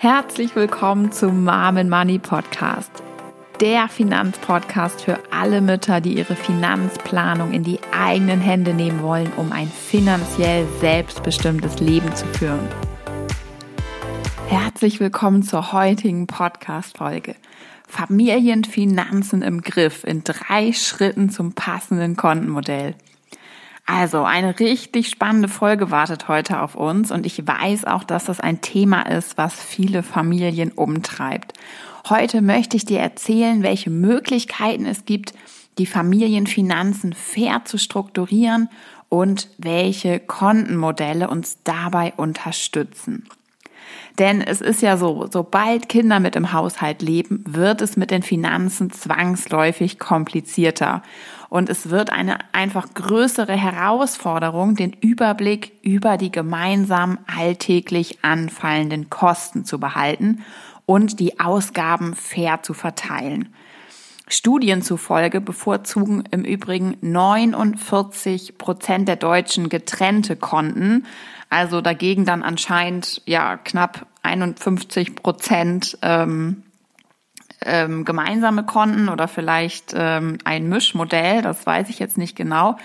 Herzlich 0.00 0.54
willkommen 0.54 1.10
zum 1.10 1.42
Mom 1.42 1.88
Money 1.88 2.20
Podcast. 2.20 2.92
Der 3.60 3.88
Finanzpodcast 3.88 5.00
für 5.02 5.18
alle 5.32 5.60
Mütter, 5.60 6.00
die 6.00 6.16
ihre 6.16 6.36
Finanzplanung 6.36 7.50
in 7.50 7.64
die 7.64 7.80
eigenen 7.90 8.40
Hände 8.40 8.74
nehmen 8.74 9.02
wollen, 9.02 9.32
um 9.36 9.50
ein 9.50 9.66
finanziell 9.66 10.68
selbstbestimmtes 10.78 11.80
Leben 11.80 12.14
zu 12.14 12.26
führen. 12.26 12.68
Herzlich 14.46 15.00
willkommen 15.00 15.42
zur 15.42 15.72
heutigen 15.72 16.28
Podcast-Folge. 16.28 17.34
Familienfinanzen 17.88 19.42
im 19.42 19.62
Griff 19.62 20.04
in 20.04 20.22
drei 20.22 20.72
Schritten 20.74 21.28
zum 21.28 21.54
passenden 21.54 22.14
Kontenmodell. 22.14 22.94
Also, 23.90 24.24
eine 24.24 24.60
richtig 24.60 25.08
spannende 25.08 25.48
Folge 25.48 25.90
wartet 25.90 26.28
heute 26.28 26.60
auf 26.60 26.74
uns 26.74 27.10
und 27.10 27.24
ich 27.24 27.46
weiß 27.46 27.86
auch, 27.86 28.04
dass 28.04 28.26
das 28.26 28.38
ein 28.38 28.60
Thema 28.60 29.08
ist, 29.08 29.38
was 29.38 29.54
viele 29.54 30.02
Familien 30.02 30.72
umtreibt. 30.72 31.54
Heute 32.06 32.42
möchte 32.42 32.76
ich 32.76 32.84
dir 32.84 33.00
erzählen, 33.00 33.62
welche 33.62 33.88
Möglichkeiten 33.88 34.84
es 34.84 35.06
gibt, 35.06 35.32
die 35.78 35.86
Familienfinanzen 35.86 37.14
fair 37.14 37.62
zu 37.64 37.78
strukturieren 37.78 38.68
und 39.08 39.48
welche 39.56 40.20
Kontenmodelle 40.20 41.30
uns 41.30 41.62
dabei 41.64 42.12
unterstützen. 42.14 43.26
Denn 44.18 44.40
es 44.40 44.60
ist 44.60 44.82
ja 44.82 44.96
so, 44.96 45.28
sobald 45.30 45.88
Kinder 45.88 46.18
mit 46.18 46.34
im 46.34 46.52
Haushalt 46.52 47.02
leben, 47.02 47.44
wird 47.46 47.80
es 47.80 47.96
mit 47.96 48.10
den 48.10 48.22
Finanzen 48.22 48.90
zwangsläufig 48.90 50.00
komplizierter. 50.00 51.02
Und 51.48 51.70
es 51.70 51.90
wird 51.90 52.10
eine 52.10 52.38
einfach 52.52 52.92
größere 52.94 53.52
Herausforderung, 53.52 54.74
den 54.74 54.92
Überblick 54.92 55.72
über 55.82 56.16
die 56.16 56.32
gemeinsam 56.32 57.18
alltäglich 57.26 58.18
anfallenden 58.22 59.08
Kosten 59.08 59.64
zu 59.64 59.78
behalten 59.78 60.44
und 60.84 61.20
die 61.20 61.38
Ausgaben 61.38 62.14
fair 62.14 62.62
zu 62.62 62.74
verteilen. 62.74 63.54
Studien 64.30 64.82
zufolge 64.82 65.40
bevorzugen 65.40 66.24
im 66.30 66.44
Übrigen 66.44 66.96
49 67.00 68.58
Prozent 68.58 69.08
der 69.08 69.16
Deutschen 69.16 69.68
getrennte 69.68 70.36
Konten, 70.36 71.06
also 71.50 71.80
dagegen 71.80 72.26
dann 72.26 72.42
anscheinend 72.42 73.22
ja 73.24 73.56
knapp 73.56 74.06
51 74.22 75.14
Prozent 75.16 75.98
ähm, 76.02 76.62
ähm, 77.64 78.04
gemeinsame 78.04 78.64
Konten 78.64 79.08
oder 79.08 79.26
vielleicht 79.28 79.92
ähm, 79.96 80.38
ein 80.44 80.68
Mischmodell, 80.68 81.42
das 81.42 81.66
weiß 81.66 81.88
ich 81.88 81.98
jetzt 81.98 82.18
nicht 82.18 82.36
genau. 82.36 82.76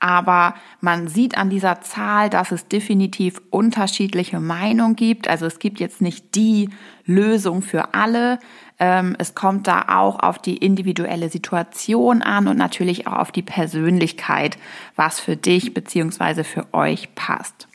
Aber 0.00 0.54
man 0.80 1.08
sieht 1.08 1.36
an 1.38 1.50
dieser 1.50 1.80
Zahl, 1.80 2.28
dass 2.30 2.52
es 2.52 2.68
definitiv 2.68 3.40
unterschiedliche 3.50 4.38
Meinungen 4.38 4.96
gibt. 4.96 5.28
Also 5.28 5.46
es 5.46 5.58
gibt 5.58 5.80
jetzt 5.80 6.00
nicht 6.00 6.34
die 6.34 6.70
Lösung 7.04 7.62
für 7.62 7.94
alle. 7.94 8.38
Ähm, 8.78 9.16
es 9.18 9.34
kommt 9.34 9.66
da 9.66 9.86
auch 9.88 10.20
auf 10.20 10.38
die 10.38 10.58
individuelle 10.58 11.30
Situation 11.30 12.22
an 12.22 12.48
und 12.48 12.58
natürlich 12.58 13.06
auch 13.06 13.14
auf 13.14 13.32
die 13.32 13.42
Persönlichkeit, 13.42 14.58
was 14.94 15.20
für 15.20 15.36
dich 15.36 15.74
beziehungsweise 15.74 16.44
für 16.44 16.66
euch 16.72 17.14
passt. 17.14 17.66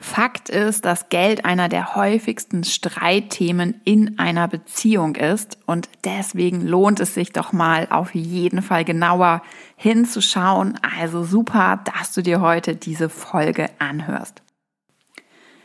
Fakt 0.00 0.48
ist, 0.48 0.84
dass 0.84 1.08
Geld 1.08 1.44
einer 1.44 1.68
der 1.68 1.96
häufigsten 1.96 2.62
Streitthemen 2.62 3.80
in 3.84 4.16
einer 4.20 4.46
Beziehung 4.46 5.16
ist 5.16 5.58
und 5.66 5.88
deswegen 6.04 6.64
lohnt 6.64 7.00
es 7.00 7.14
sich 7.14 7.32
doch 7.32 7.52
mal 7.52 7.88
auf 7.90 8.14
jeden 8.14 8.62
Fall 8.62 8.84
genauer 8.84 9.42
hinzuschauen. 9.76 10.78
Also 10.98 11.24
super, 11.24 11.80
dass 11.96 12.12
du 12.12 12.22
dir 12.22 12.40
heute 12.40 12.76
diese 12.76 13.08
Folge 13.08 13.70
anhörst. 13.80 14.42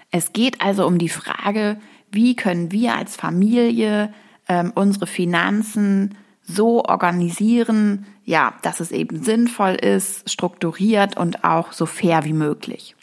Es 0.09 0.33
geht 0.33 0.61
also 0.61 0.87
um 0.87 0.97
die 0.97 1.09
Frage, 1.09 1.77
wie 2.09 2.35
können 2.35 2.71
wir 2.71 2.95
als 2.95 3.15
Familie 3.15 4.11
ähm, 4.49 4.71
unsere 4.73 5.05
Finanzen 5.05 6.17
so 6.41 6.83
organisieren, 6.83 8.07
ja, 8.25 8.55
dass 8.63 8.79
es 8.79 8.91
eben 8.91 9.23
sinnvoll 9.23 9.75
ist, 9.75 10.29
strukturiert 10.29 11.17
und 11.17 11.43
auch 11.43 11.71
so 11.71 11.85
fair 11.85 12.25
wie 12.25 12.33
möglich. 12.33 12.95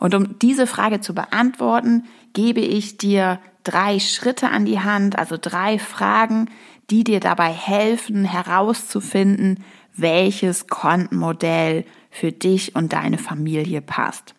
Und 0.00 0.14
um 0.14 0.38
diese 0.38 0.66
Frage 0.66 1.00
zu 1.00 1.14
beantworten, 1.14 2.04
gebe 2.32 2.60
ich 2.60 2.96
dir 2.96 3.38
drei 3.62 4.00
Schritte 4.00 4.48
an 4.48 4.64
die 4.64 4.80
Hand, 4.80 5.16
also 5.16 5.36
drei 5.40 5.78
Fragen, 5.78 6.48
die 6.88 7.04
dir 7.04 7.20
dabei 7.20 7.52
helfen, 7.52 8.24
herauszufinden, 8.24 9.62
welches 9.94 10.66
Kontenmodell 10.66 11.84
für 12.10 12.32
dich 12.32 12.74
und 12.74 12.94
deine 12.94 13.18
Familie 13.18 13.82
passt. 13.82 14.34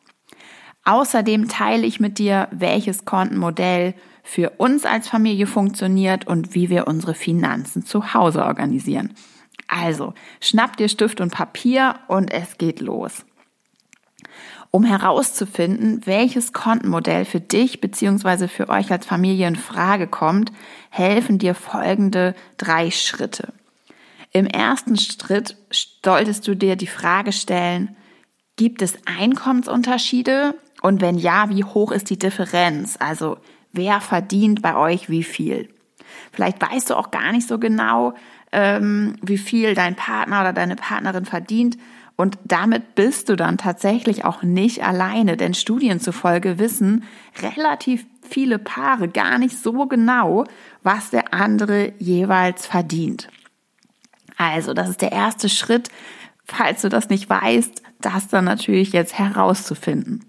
Außerdem 0.84 1.48
teile 1.48 1.86
ich 1.86 2.00
mit 2.00 2.18
dir, 2.18 2.48
welches 2.52 3.06
Kontenmodell 3.06 3.94
für 4.24 4.50
uns 4.58 4.86
als 4.86 5.08
Familie 5.08 5.46
funktioniert 5.46 6.26
und 6.26 6.56
wie 6.56 6.72
wir 6.72 6.88
unsere 6.88 7.14
Finanzen 7.14 7.86
zu 7.86 8.16
Hause 8.16 8.44
organisieren. 8.44 9.14
Also, 9.68 10.16
schnapp 10.40 10.76
dir 10.78 10.90
Stift 10.90 11.22
und 11.22 11.32
Papier 11.32 12.00
und 12.08 12.34
es 12.34 12.58
geht 12.58 12.82
los 12.82 13.26
um 14.72 14.86
herauszufinden, 14.86 16.02
welches 16.06 16.54
Kontenmodell 16.54 17.26
für 17.26 17.42
dich 17.42 17.82
bzw. 17.82 18.48
für 18.48 18.70
euch 18.70 18.90
als 18.92 19.06
Familie 19.06 19.48
in 19.48 19.58
Frage 19.58 20.08
kommt, 20.08 20.52
helfen 20.90 21.38
dir 21.38 21.54
folgende 21.54 22.34
drei 22.58 22.90
Schritte. 22.90 23.54
Im 24.32 24.46
ersten 24.46 24.98
Schritt 24.98 25.58
solltest 26.04 26.48
du 26.48 26.56
dir 26.56 26.78
die 26.78 26.88
Frage 26.88 27.34
stellen, 27.34 27.98
gibt 28.56 28.82
es 28.82 28.98
Einkommensunterschiede? 29.06 30.56
Und 30.82 31.02
wenn 31.02 31.18
ja, 31.18 31.50
wie 31.50 31.66
hoch 31.66 31.92
ist 31.92 32.10
die 32.10 32.18
Differenz? 32.18 32.96
Also 33.00 33.38
wer 33.74 34.00
verdient 34.00 34.62
bei 34.62 34.76
euch 34.76 35.10
wie 35.10 35.24
viel? 35.24 35.70
Vielleicht 36.32 36.62
weißt 36.62 36.90
du 36.90 36.96
auch 36.96 37.12
gar 37.12 37.34
nicht 37.34 37.48
so 37.48 37.60
genau, 37.60 38.14
ähm, 38.54 39.16
wie 39.22 39.38
viel 39.38 39.76
dein 39.76 39.96
Partner 39.96 40.42
oder 40.42 40.54
deine 40.54 40.76
Partnerin 40.78 41.26
verdient. 41.26 41.78
Und 42.16 42.38
damit 42.44 42.96
bist 42.96 43.30
du 43.30 43.36
dann 43.36 43.58
tatsächlich 43.58 44.26
auch 44.26 44.44
nicht 44.44 44.84
alleine, 44.84 45.38
denn 45.38 45.54
Studien 45.54 46.00
zufolge 46.00 46.60
wissen 46.60 47.04
relativ 47.42 48.06
viele 48.22 48.60
Paare 48.60 49.08
gar 49.08 49.38
nicht 49.38 49.58
so 49.58 49.88
genau, 49.88 50.46
was 50.84 51.10
der 51.10 51.34
andere 51.34 51.94
jeweils 52.00 52.66
verdient. 52.68 53.28
Also, 54.38 54.74
das 54.74 54.90
ist 54.90 55.02
der 55.02 55.12
erste 55.12 55.50
Schritt, 55.50 55.90
falls 56.46 56.82
du 56.82 56.90
das 56.90 57.10
nicht 57.10 57.30
weißt, 57.30 57.82
das 58.00 58.28
dann 58.28 58.46
natürlich 58.46 58.92
jetzt 58.92 59.18
herauszufinden. 59.18 60.26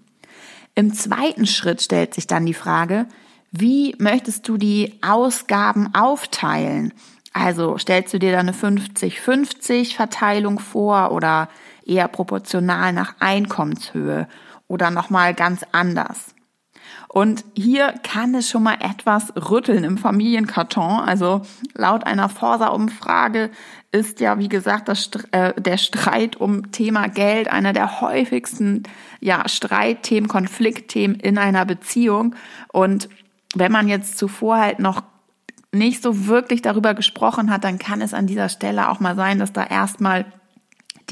Im 0.75 0.93
zweiten 0.93 1.45
Schritt 1.45 1.81
stellt 1.81 2.13
sich 2.13 2.27
dann 2.27 2.45
die 2.45 2.53
Frage, 2.53 3.07
wie 3.51 3.95
möchtest 3.99 4.47
du 4.47 4.57
die 4.57 4.99
Ausgaben 5.03 5.93
aufteilen? 5.93 6.93
Also 7.33 7.77
stellst 7.77 8.13
du 8.13 8.19
dir 8.19 8.31
da 8.31 8.39
eine 8.39 8.53
50-50 8.53 9.95
Verteilung 9.95 10.59
vor 10.59 11.11
oder 11.11 11.49
eher 11.85 12.07
proportional 12.07 12.93
nach 12.93 13.15
Einkommenshöhe 13.19 14.27
oder 14.67 14.91
nochmal 14.91 15.33
ganz 15.33 15.65
anders. 15.71 16.33
Und 17.07 17.45
hier 17.55 17.93
kann 18.01 18.33
es 18.33 18.49
schon 18.49 18.63
mal 18.63 18.77
etwas 18.79 19.33
rütteln 19.35 19.83
im 19.83 19.99
Familienkarton. 19.99 20.99
Also 20.99 21.43
laut 21.75 22.07
einer 22.07 22.27
Forsa-Umfrage 22.27 23.51
ist 23.91 24.19
ja, 24.19 24.39
wie 24.39 24.49
gesagt, 24.49 24.87
das, 24.87 25.11
äh, 25.31 25.53
der 25.61 25.77
Streit 25.77 26.37
um 26.37 26.71
Thema 26.71 27.09
Geld 27.09 27.51
einer 27.51 27.71
der 27.71 28.01
häufigsten 28.01 28.81
ja, 29.19 29.47
Streitthemen, 29.47 30.27
Konfliktthemen 30.27 31.19
in 31.19 31.37
einer 31.37 31.65
Beziehung. 31.65 32.35
Und 32.71 33.09
wenn 33.53 33.71
man 33.71 33.87
jetzt 33.87 34.17
zuvor 34.17 34.57
halt 34.57 34.79
noch 34.79 35.03
nicht 35.71 36.01
so 36.01 36.25
wirklich 36.25 36.63
darüber 36.63 36.95
gesprochen 36.95 37.51
hat, 37.51 37.63
dann 37.63 37.77
kann 37.77 38.01
es 38.01 38.15
an 38.15 38.25
dieser 38.25 38.49
Stelle 38.49 38.89
auch 38.89 38.99
mal 38.99 39.15
sein, 39.15 39.37
dass 39.37 39.53
da 39.53 39.63
erstmal 39.63 40.25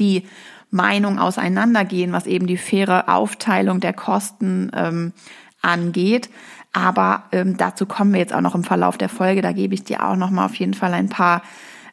die 0.00 0.24
Meinung 0.72 1.18
auseinandergehen, 1.18 2.12
was 2.12 2.26
eben 2.26 2.46
die 2.46 2.56
faire 2.56 3.08
Aufteilung 3.08 3.78
der 3.78 3.92
Kosten 3.92 4.72
ähm, 4.74 5.12
angeht. 5.60 6.30
Aber 6.72 7.24
ähm, 7.30 7.56
dazu 7.58 7.86
kommen 7.86 8.12
wir 8.14 8.20
jetzt 8.20 8.34
auch 8.34 8.40
noch 8.40 8.54
im 8.54 8.64
Verlauf 8.64 8.96
der 8.96 9.10
Folge. 9.10 9.42
Da 9.42 9.52
gebe 9.52 9.74
ich 9.74 9.84
dir 9.84 10.04
auch 10.04 10.16
noch 10.16 10.30
mal 10.30 10.46
auf 10.46 10.54
jeden 10.54 10.74
Fall 10.74 10.94
ein 10.94 11.10
paar 11.10 11.42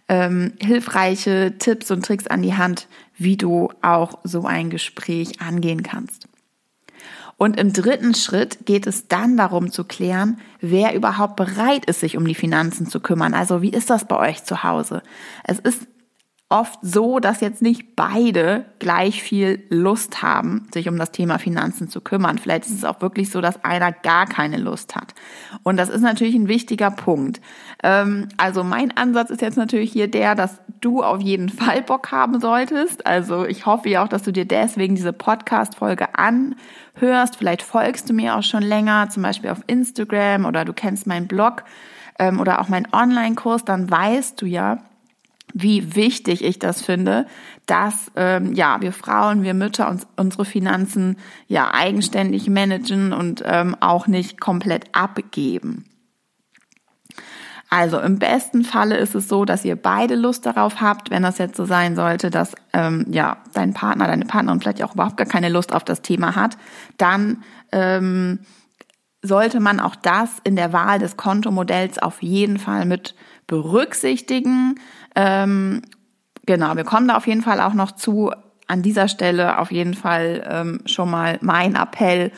ähm, 0.07 0.53
hilfreiche 0.59 1.57
Tipps 1.59 1.91
und 1.91 2.05
Tricks 2.05 2.25
an 2.27 2.41
die 2.41 2.55
Hand, 2.55 2.87
wie 3.17 3.35
du 3.35 3.69
auch 3.81 4.19
so 4.23 4.45
ein 4.45 4.69
Gespräch 4.69 5.41
angehen 5.41 5.83
kannst. 5.83 6.29
Und 7.35 7.57
im 7.57 7.71
dritten 7.71 8.15
Schritt 8.15 8.65
geht 8.65 8.87
es 8.87 9.07
dann 9.07 9.37
darum 9.37 9.71
zu 9.71 9.83
klären, 9.83 10.39
wer 10.61 10.93
überhaupt 10.93 11.35
bereit 11.35 11.85
ist, 11.85 12.01
sich 12.01 12.17
um 12.17 12.25
die 12.25 12.35
Finanzen 12.35 12.87
zu 12.87 12.99
kümmern. 12.99 13.33
Also 13.33 13.61
wie 13.61 13.69
ist 13.69 13.89
das 13.89 14.05
bei 14.05 14.17
euch 14.17 14.43
zu 14.43 14.63
Hause? 14.63 15.03
Es 15.43 15.59
ist 15.59 15.87
oft 16.49 16.79
so, 16.81 17.19
dass 17.19 17.41
jetzt 17.41 17.61
nicht 17.61 17.95
beide 17.95 18.65
gleich 18.79 19.21
viel 19.21 19.63
Lust 19.69 20.23
haben, 20.23 20.67
sich 20.73 20.89
um 20.89 20.97
das 20.97 21.11
Thema 21.11 21.37
Finanzen 21.37 21.89
zu 21.89 22.01
kümmern. 22.01 22.39
Vielleicht 22.39 22.65
ist 22.65 22.73
es 22.73 22.83
auch 22.83 23.01
wirklich 23.01 23.29
so, 23.29 23.39
dass 23.39 23.63
einer 23.63 23.91
gar 23.91 24.25
keine 24.25 24.57
Lust 24.57 24.95
hat. 24.95 25.13
Und 25.61 25.77
das 25.77 25.89
ist 25.89 26.01
natürlich 26.01 26.33
ein 26.33 26.47
wichtiger 26.47 26.89
Punkt. 26.89 27.39
Ähm, 27.83 28.29
also 28.37 28.63
mein 28.63 28.97
Ansatz 28.97 29.29
ist 29.29 29.43
jetzt 29.43 29.57
natürlich 29.57 29.91
hier 29.91 30.09
der, 30.09 30.33
dass 30.33 30.59
du 30.81 31.03
auf 31.03 31.21
jeden 31.21 31.49
Fall 31.49 31.83
Bock 31.83 32.11
haben 32.11 32.39
solltest. 32.39 33.05
Also 33.05 33.45
ich 33.45 33.67
hoffe 33.67 33.89
ja 33.89 34.03
auch, 34.03 34.09
dass 34.09 34.23
du 34.23 34.31
dir 34.31 34.45
deswegen 34.45 34.95
diese 34.95 35.13
Podcast-Folge 35.13 36.15
anhörst. 36.15 37.35
Vielleicht 37.35 37.61
folgst 37.61 38.09
du 38.09 38.13
mir 38.13 38.35
auch 38.35 38.43
schon 38.43 38.63
länger, 38.63 39.09
zum 39.09 39.21
Beispiel 39.21 39.51
auf 39.51 39.61
Instagram 39.67 40.45
oder 40.45 40.65
du 40.65 40.73
kennst 40.73 41.05
meinen 41.05 41.27
Blog 41.27 41.63
ähm, 42.17 42.39
oder 42.39 42.59
auch 42.59 42.69
meinen 42.69 42.87
Online-Kurs. 42.91 43.65
Dann 43.65 43.91
weißt 43.91 44.41
du 44.41 44.47
ja, 44.47 44.79
wie 45.53 45.95
wichtig 45.95 46.43
ich 46.43 46.59
das 46.59 46.81
finde, 46.81 47.25
dass 47.65 48.11
ähm, 48.15 48.53
ja 48.53 48.81
wir 48.81 48.93
Frauen, 48.93 49.43
wir 49.43 49.53
Mütter 49.53 49.89
uns 49.89 50.07
unsere 50.15 50.45
Finanzen 50.45 51.17
ja 51.47 51.73
eigenständig 51.73 52.49
managen 52.49 53.13
und 53.13 53.43
ähm, 53.45 53.75
auch 53.79 54.07
nicht 54.07 54.39
komplett 54.39 54.85
abgeben. 54.93 55.85
Also 57.71 57.99
im 57.99 58.17
besten 58.17 58.63
Falle 58.63 58.97
ist 58.97 59.13
es 59.13 59.27
so, 59.27 59.45
dass 59.45 59.63
ihr 59.63 59.75
beide 59.75 60.15
Lust 60.15 60.47
darauf 60.47 60.81
habt, 60.81 61.11
wenn 61.11 61.21
das 61.21 61.37
jetzt 61.37 61.55
so 61.55 61.65
sein 61.65 61.95
sollte, 61.95 62.31
dass 62.31 62.55
ähm, 62.73 63.05
ja 63.11 63.37
dein 63.53 63.75
Partner, 63.75 64.07
deine 64.07 64.25
Partnerin 64.25 64.59
vielleicht 64.59 64.83
auch 64.83 64.95
überhaupt 64.95 65.17
gar 65.17 65.27
keine 65.27 65.49
Lust 65.49 65.73
auf 65.73 65.83
das 65.83 66.01
Thema 66.01 66.35
hat, 66.35 66.57
dann 66.97 67.43
ähm, 67.71 68.39
sollte 69.21 69.59
man 69.59 69.79
auch 69.79 69.95
das 69.95 70.31
in 70.43 70.55
der 70.55 70.73
Wahl 70.73 70.97
des 70.97 71.15
Kontomodells 71.15 71.99
auf 71.99 72.23
jeden 72.23 72.57
Fall 72.57 72.85
mit 72.85 73.13
berücksichtigen. 73.49 74.79
Ähm, 75.15 75.81
genau, 76.45 76.77
wir 76.77 76.85
kommen 76.85 77.09
da 77.09 77.17
auf 77.17 77.27
jeden 77.27 77.41
Fall 77.41 77.59
auch 77.59 77.73
noch 77.73 77.91
zu. 77.91 78.31
An 78.67 78.83
dieser 78.83 79.07
Stelle 79.07 79.57
auf 79.57 79.71
jeden 79.71 79.95
Fall 79.95 80.47
ähm, 80.47 80.81
schon 80.85 81.09
mal 81.09 81.39
mein 81.41 81.73
Appell. 81.73 82.31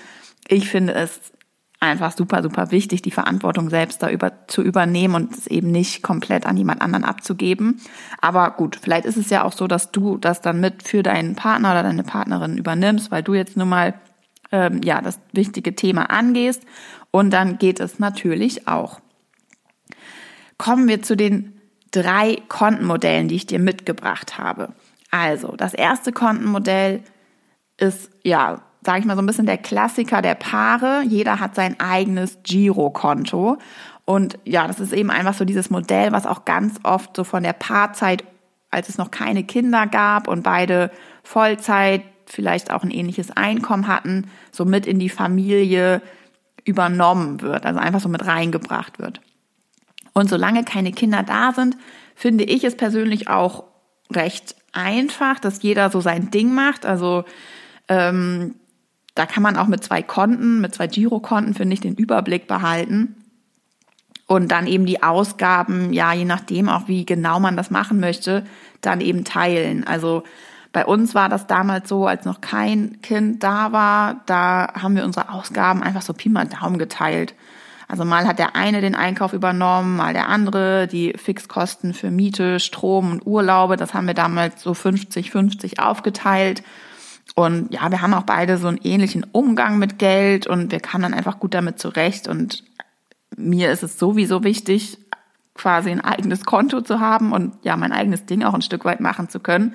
Ich 0.48 0.70
finde 0.70 0.94
es 0.94 1.34
einfach 1.82 2.16
super, 2.16 2.42
super 2.42 2.72
wichtig, 2.72 3.02
die 3.02 3.12
Verantwortung 3.12 3.70
selbst 3.70 4.02
da 4.02 4.10
über, 4.10 4.48
zu 4.48 4.62
übernehmen 4.62 5.16
und 5.16 5.34
es 5.34 5.48
eben 5.48 5.72
nicht 5.72 6.04
komplett 6.04 6.46
an 6.46 6.56
jemand 6.56 6.82
anderen 6.82 7.04
abzugeben. 7.04 7.82
Aber 8.22 8.52
gut, 8.52 8.78
vielleicht 8.82 9.06
ist 9.06 9.18
es 9.18 9.30
ja 9.30 9.44
auch 9.44 9.52
so, 9.52 9.68
dass 9.68 9.92
du 9.92 10.18
das 10.18 10.40
dann 10.40 10.62
mit 10.62 10.84
für 10.84 11.04
deinen 11.04 11.36
Partner 11.36 11.72
oder 11.72 11.84
deine 11.84 12.04
Partnerin 12.04 12.58
übernimmst, 12.58 13.12
weil 13.12 13.24
du 13.24 13.34
jetzt 13.34 13.58
nun 13.58 13.68
mal 13.68 13.96
ähm, 14.54 14.80
ja 14.84 15.02
das 15.02 15.20
wichtige 15.34 15.76
Thema 15.76 16.10
angehst. 16.12 16.64
Und 17.10 17.32
dann 17.32 17.58
geht 17.58 17.82
es 17.82 18.00
natürlich 18.00 18.70
auch. 18.70 19.02
Kommen 20.62 20.88
wir 20.88 21.02
zu 21.02 21.18
den 21.18 21.60
drei 21.90 22.38
Kontenmodellen, 22.48 23.28
die 23.28 23.36
ich 23.36 23.48
dir 23.48 23.58
mitgebracht 23.58 24.38
habe. 24.38 24.74
Also, 25.10 25.56
das 25.58 25.74
erste 25.74 26.12
Kontenmodell 26.12 27.02
ist, 27.78 28.12
ja, 28.24 28.62
sage 28.86 29.00
ich 29.00 29.06
mal 29.06 29.16
so 29.16 29.24
ein 29.24 29.26
bisschen 29.26 29.48
der 29.48 29.58
Klassiker 29.58 30.22
der 30.22 30.36
Paare. 30.36 31.02
Jeder 31.04 31.40
hat 31.40 31.56
sein 31.56 31.80
eigenes 31.80 32.38
Girokonto. 32.44 33.58
Und 34.06 34.38
ja, 34.46 34.68
das 34.68 34.80
ist 34.80 34.94
eben 34.94 35.10
einfach 35.10 35.34
so 35.34 35.46
dieses 35.46 35.72
Modell, 35.72 36.12
was 36.12 36.28
auch 36.28 36.46
ganz 36.46 36.80
oft 36.84 37.16
so 37.16 37.24
von 37.24 37.42
der 37.42 37.54
Paarzeit, 37.54 38.24
als 38.70 38.88
es 38.88 39.00
noch 39.00 39.10
keine 39.10 39.44
Kinder 39.44 39.88
gab 39.88 40.28
und 40.28 40.44
beide 40.44 40.92
Vollzeit, 41.24 42.04
vielleicht 42.28 42.70
auch 42.70 42.84
ein 42.84 42.92
ähnliches 42.92 43.32
Einkommen 43.32 43.88
hatten, 43.88 44.30
so 44.52 44.64
mit 44.64 44.86
in 44.86 45.00
die 45.00 45.10
Familie 45.10 46.04
übernommen 46.66 47.42
wird, 47.42 47.66
also 47.66 47.80
einfach 47.80 48.00
so 48.00 48.10
mit 48.10 48.28
reingebracht 48.28 49.00
wird. 49.00 49.22
Und 50.14 50.30
solange 50.30 50.64
keine 50.64 50.92
Kinder 50.92 51.24
da 51.24 51.54
sind, 51.54 51.78
finde 52.16 52.44
ich 52.44 52.64
es 52.64 52.76
persönlich 52.76 53.28
auch 53.28 53.64
recht 54.12 54.56
einfach, 54.74 55.40
dass 55.40 55.64
jeder 55.64 55.90
so 55.90 56.02
sein 56.02 56.32
Ding 56.32 56.54
macht. 56.54 56.86
Also 56.86 57.24
ähm, 57.88 58.56
da 59.16 59.26
kann 59.26 59.44
man 59.44 59.58
auch 59.58 59.68
mit 59.68 59.84
zwei 59.84 60.02
Konten, 60.02 60.62
mit 60.62 60.74
zwei 60.74 60.88
Girokonten, 60.88 61.54
finde 61.54 61.74
ich, 61.74 61.82
den 61.82 61.96
Überblick 61.96 62.48
behalten. 62.48 63.16
Und 64.28 64.50
dann 64.50 64.66
eben 64.66 64.86
die 64.86 65.04
Ausgaben, 65.04 65.92
ja, 65.92 66.14
je 66.14 66.24
nachdem 66.24 66.70
auch, 66.70 66.88
wie 66.88 67.06
genau 67.06 67.40
man 67.42 67.58
das 67.58 67.70
machen 67.70 68.00
möchte, 68.00 68.46
dann 68.80 69.02
eben 69.02 69.26
teilen. 69.26 69.86
Also 69.86 70.24
bei 70.72 70.86
uns 70.86 71.14
war 71.14 71.28
das 71.28 71.48
damals 71.48 71.90
so, 71.90 72.08
als 72.08 72.24
noch 72.24 72.40
kein 72.40 73.02
Kind 73.02 73.44
da 73.44 73.74
war, 73.74 74.22
da 74.26 74.70
haben 74.82 74.96
wir 74.96 75.04
unsere 75.04 75.30
Ausgaben 75.30 75.84
einfach 75.84 76.02
so 76.02 76.14
Pi 76.14 76.30
mal 76.30 76.48
Daumen 76.48 76.78
geteilt. 76.78 77.36
Also 77.92 78.06
mal 78.06 78.26
hat 78.26 78.40
der 78.40 78.56
eine 78.56 78.80
den 78.80 78.96
Einkauf 78.96 79.34
übernommen, 79.34 79.98
mal 79.98 80.14
der 80.14 80.30
andere, 80.30 80.88
die 80.88 81.12
Fixkosten 81.18 81.94
für 81.94 82.10
Miete, 82.10 82.62
Strom 82.62 83.12
und 83.12 83.28
Urlaube, 83.28 83.76
das 83.76 83.94
haben 83.94 84.08
wir 84.08 84.14
damals 84.14 84.64
so 84.64 84.72
50-50 84.72 85.78
aufgeteilt. 85.78 86.64
Und 87.36 87.74
ja, 87.74 87.92
wir 87.92 88.02
haben 88.02 88.14
auch 88.14 88.24
beide 88.24 88.58
so 88.58 88.70
einen 88.70 88.80
ähnlichen 88.82 89.26
Umgang 89.34 89.78
mit 89.78 90.00
Geld 90.00 90.48
und 90.48 90.72
wir 90.72 90.80
kamen 90.80 91.02
dann 91.02 91.14
einfach 91.14 91.42
gut 91.42 91.54
damit 91.54 91.80
zurecht. 91.80 92.30
Und 92.30 92.64
mir 93.36 93.70
ist 93.70 93.84
es 93.84 94.00
sowieso 94.00 94.46
wichtig, 94.46 94.98
quasi 95.54 95.92
ein 95.92 96.00
eigenes 96.00 96.46
Konto 96.46 96.80
zu 96.80 97.02
haben 97.02 97.34
und 97.34 97.56
ja, 97.64 97.76
mein 97.76 97.92
eigenes 97.92 98.26
Ding 98.26 98.44
auch 98.44 98.54
ein 98.54 98.62
Stück 98.62 98.86
weit 98.86 99.02
machen 99.02 99.28
zu 99.28 99.42
können. 99.42 99.74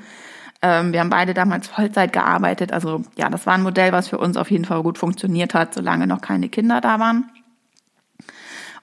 Ähm, 0.62 0.94
wir 0.94 1.00
haben 1.00 1.10
beide 1.10 1.34
damals 1.34 1.68
Vollzeit 1.68 2.14
gearbeitet. 2.14 2.72
Also 2.72 3.02
ja, 3.18 3.28
das 3.28 3.44
war 3.44 3.52
ein 3.52 3.62
Modell, 3.62 3.92
was 3.92 4.08
für 4.08 4.16
uns 4.16 4.38
auf 4.38 4.50
jeden 4.50 4.64
Fall 4.64 4.82
gut 4.82 4.96
funktioniert 4.96 5.52
hat, 5.52 5.74
solange 5.74 6.06
noch 6.06 6.22
keine 6.22 6.48
Kinder 6.48 6.80
da 6.80 6.98
waren. 6.98 7.30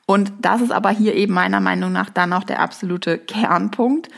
Und 0.06 0.34
das 0.42 0.62
ist 0.62 0.72
aber 0.72 0.90
hier 0.90 1.16
eben 1.16 1.34
meiner 1.34 1.60
Meinung 1.60 1.92
nach 1.92 2.10
dann 2.10 2.34
auch 2.34 2.44
der 2.44 2.60
absolute 2.60 3.18
Kernpunkt. 3.18 4.10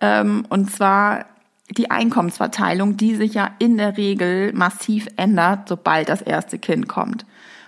Ähm, 0.00 0.44
und 0.48 0.70
zwar 0.70 1.26
die 1.70 1.90
Einkommensverteilung, 1.90 2.96
die 2.96 3.14
sich 3.14 3.34
ja 3.34 3.50
in 3.58 3.76
der 3.76 3.96
Regel 3.96 4.52
massiv 4.52 5.06
ändert, 5.16 5.68
sobald 5.68 6.08
das 6.08 6.22
erste 6.22 6.58
Kind 6.58 6.88
kommt. 6.88 7.24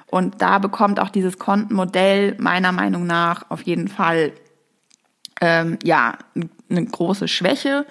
Und 0.07 0.43
da 0.43 0.59
bekommt 0.59 0.99
auch 0.99 1.11
dieses 1.11 1.39
Kontenmodell 1.39 2.35
meiner 2.39 2.73
Meinung 2.73 3.07
nach 3.07 3.49
auf 3.51 3.63
jeden 3.63 3.89
Fall 3.89 4.33
ähm, 5.41 5.79
ja 5.85 6.19
eine 6.69 6.85
große 6.85 7.29
Schwäche, 7.29 7.87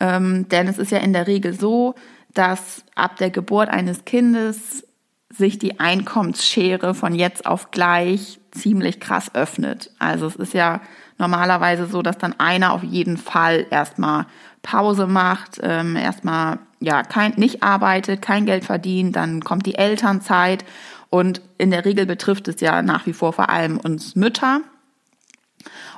ähm, 0.00 0.48
denn 0.48 0.66
es 0.66 0.78
ist 0.78 0.90
ja 0.90 0.98
in 0.98 1.12
der 1.12 1.26
Regel 1.26 1.54
so, 1.54 1.94
dass 2.34 2.84
ab 2.94 3.16
der 3.16 3.30
Geburt 3.30 3.68
eines 3.68 4.04
Kindes 4.04 4.84
sich 5.32 5.58
die 5.58 5.80
Einkommensschere 5.80 6.94
von 6.94 7.14
jetzt 7.14 7.46
auf 7.46 7.70
gleich 7.70 8.40
ziemlich 8.50 9.00
krass 9.00 9.34
öffnet. 9.34 9.90
Also 9.98 10.26
es 10.26 10.36
ist 10.36 10.54
ja 10.54 10.80
normalerweise 11.18 11.86
so, 11.86 12.02
dass 12.02 12.18
dann 12.18 12.38
einer 12.38 12.72
auf 12.72 12.82
jeden 12.82 13.16
Fall 13.16 13.66
erstmal 13.70 14.26
Pause 14.62 15.06
macht, 15.06 15.58
ähm, 15.62 15.96
erstmal 15.96 16.58
ja 16.80 17.02
kein, 17.02 17.32
nicht 17.36 17.62
arbeitet, 17.62 18.22
kein 18.22 18.46
Geld 18.46 18.64
verdient, 18.64 19.16
dann 19.16 19.42
kommt 19.42 19.66
die 19.66 19.76
Elternzeit 19.76 20.64
und 21.10 21.40
in 21.58 21.70
der 21.70 21.84
Regel 21.84 22.06
betrifft 22.06 22.48
es 22.48 22.60
ja 22.60 22.82
nach 22.82 23.06
wie 23.06 23.12
vor 23.12 23.32
vor 23.32 23.50
allem 23.50 23.78
uns 23.78 24.14
Mütter. 24.16 24.60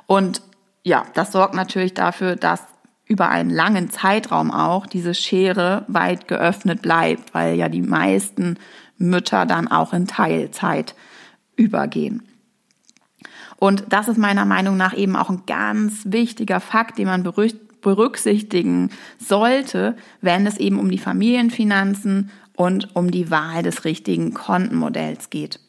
Und 0.07 0.41
ja, 0.83 1.05
das 1.13 1.31
sorgt 1.31 1.55
natürlich 1.55 1.93
dafür, 1.93 2.35
dass 2.35 2.61
über 3.07 3.29
einen 3.29 3.49
langen 3.49 3.89
Zeitraum 3.89 4.51
auch 4.51 4.87
diese 4.87 5.13
Schere 5.13 5.85
weit 5.87 6.27
geöffnet 6.27 6.81
bleibt, 6.81 7.33
weil 7.33 7.55
ja 7.55 7.69
die 7.69 7.81
meisten 7.81 8.57
Mütter 8.97 9.45
dann 9.45 9.67
auch 9.67 9.93
in 9.93 10.07
Teilzeit 10.07 10.95
übergehen. 11.55 12.23
Und 13.57 13.85
das 13.89 14.07
ist 14.07 14.17
meiner 14.17 14.45
Meinung 14.45 14.77
nach 14.77 14.95
eben 14.95 15.15
auch 15.15 15.29
ein 15.29 15.43
ganz 15.47 16.03
wichtiger 16.05 16.59
Fakt, 16.59 16.97
den 16.97 17.07
man 17.07 17.23
berücksichtigen 17.23 18.89
sollte, 19.17 19.95
wenn 20.21 20.45
es 20.45 20.57
eben 20.57 20.79
um 20.79 20.91
die 20.91 20.97
Familienfinanzen 20.97 22.29
und 22.55 22.95
um 22.95 23.11
die 23.11 23.31
Wahl 23.31 23.63
des 23.63 23.85
richtigen 23.85 24.33
Kontenmodells 24.33 25.29
geht. 25.29 25.59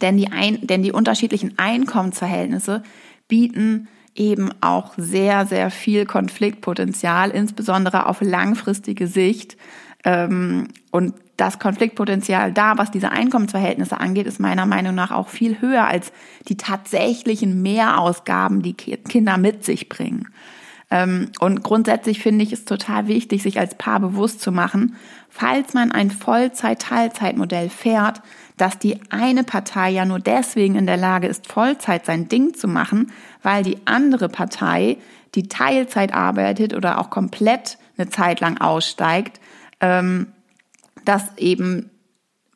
Denn 0.00 0.16
die, 0.16 0.32
ein, 0.32 0.66
denn 0.66 0.82
die 0.82 0.92
unterschiedlichen 0.92 1.58
Einkommensverhältnisse 1.58 2.82
bieten 3.28 3.88
eben 4.14 4.50
auch 4.60 4.94
sehr, 4.96 5.46
sehr 5.46 5.70
viel 5.70 6.06
Konfliktpotenzial, 6.06 7.30
insbesondere 7.30 8.06
auf 8.06 8.20
langfristige 8.20 9.06
Sicht. 9.06 9.56
Ähm, 10.04 10.68
und 10.90 11.14
das 11.40 11.58
Konfliktpotenzial 11.58 12.52
da, 12.52 12.76
was 12.76 12.90
diese 12.90 13.10
Einkommensverhältnisse 13.10 13.98
angeht, 13.98 14.26
ist 14.26 14.40
meiner 14.40 14.66
Meinung 14.66 14.94
nach 14.94 15.10
auch 15.10 15.28
viel 15.28 15.60
höher 15.60 15.86
als 15.86 16.12
die 16.48 16.56
tatsächlichen 16.56 17.62
Mehrausgaben, 17.62 18.62
die 18.62 18.74
Kinder 18.74 19.38
mit 19.38 19.64
sich 19.64 19.88
bringen. 19.88 20.28
Ähm, 20.90 21.30
und 21.40 21.62
grundsätzlich 21.62 22.20
finde 22.20 22.44
ich 22.44 22.52
es 22.52 22.64
total 22.64 23.08
wichtig, 23.08 23.42
sich 23.42 23.58
als 23.58 23.76
Paar 23.76 24.00
bewusst 24.00 24.40
zu 24.40 24.52
machen, 24.52 24.96
falls 25.28 25.72
man 25.72 25.92
ein 25.92 26.10
Vollzeit-Teilzeitmodell 26.10 27.70
fährt, 27.70 28.20
dass 28.56 28.78
die 28.78 28.98
eine 29.08 29.44
Partei 29.44 29.90
ja 29.90 30.04
nur 30.04 30.18
deswegen 30.18 30.74
in 30.74 30.86
der 30.86 30.98
Lage 30.98 31.26
ist, 31.26 31.46
Vollzeit 31.46 32.04
sein 32.04 32.28
Ding 32.28 32.52
zu 32.52 32.68
machen, 32.68 33.12
weil 33.42 33.62
die 33.62 33.78
andere 33.86 34.28
Partei, 34.28 34.98
die 35.34 35.48
Teilzeit 35.48 36.12
arbeitet 36.12 36.74
oder 36.74 36.98
auch 36.98 37.08
komplett 37.08 37.78
eine 37.96 38.10
Zeit 38.10 38.40
lang 38.40 38.58
aussteigt, 38.58 39.40
ähm, 39.80 40.26
das 41.04 41.36
eben 41.36 41.90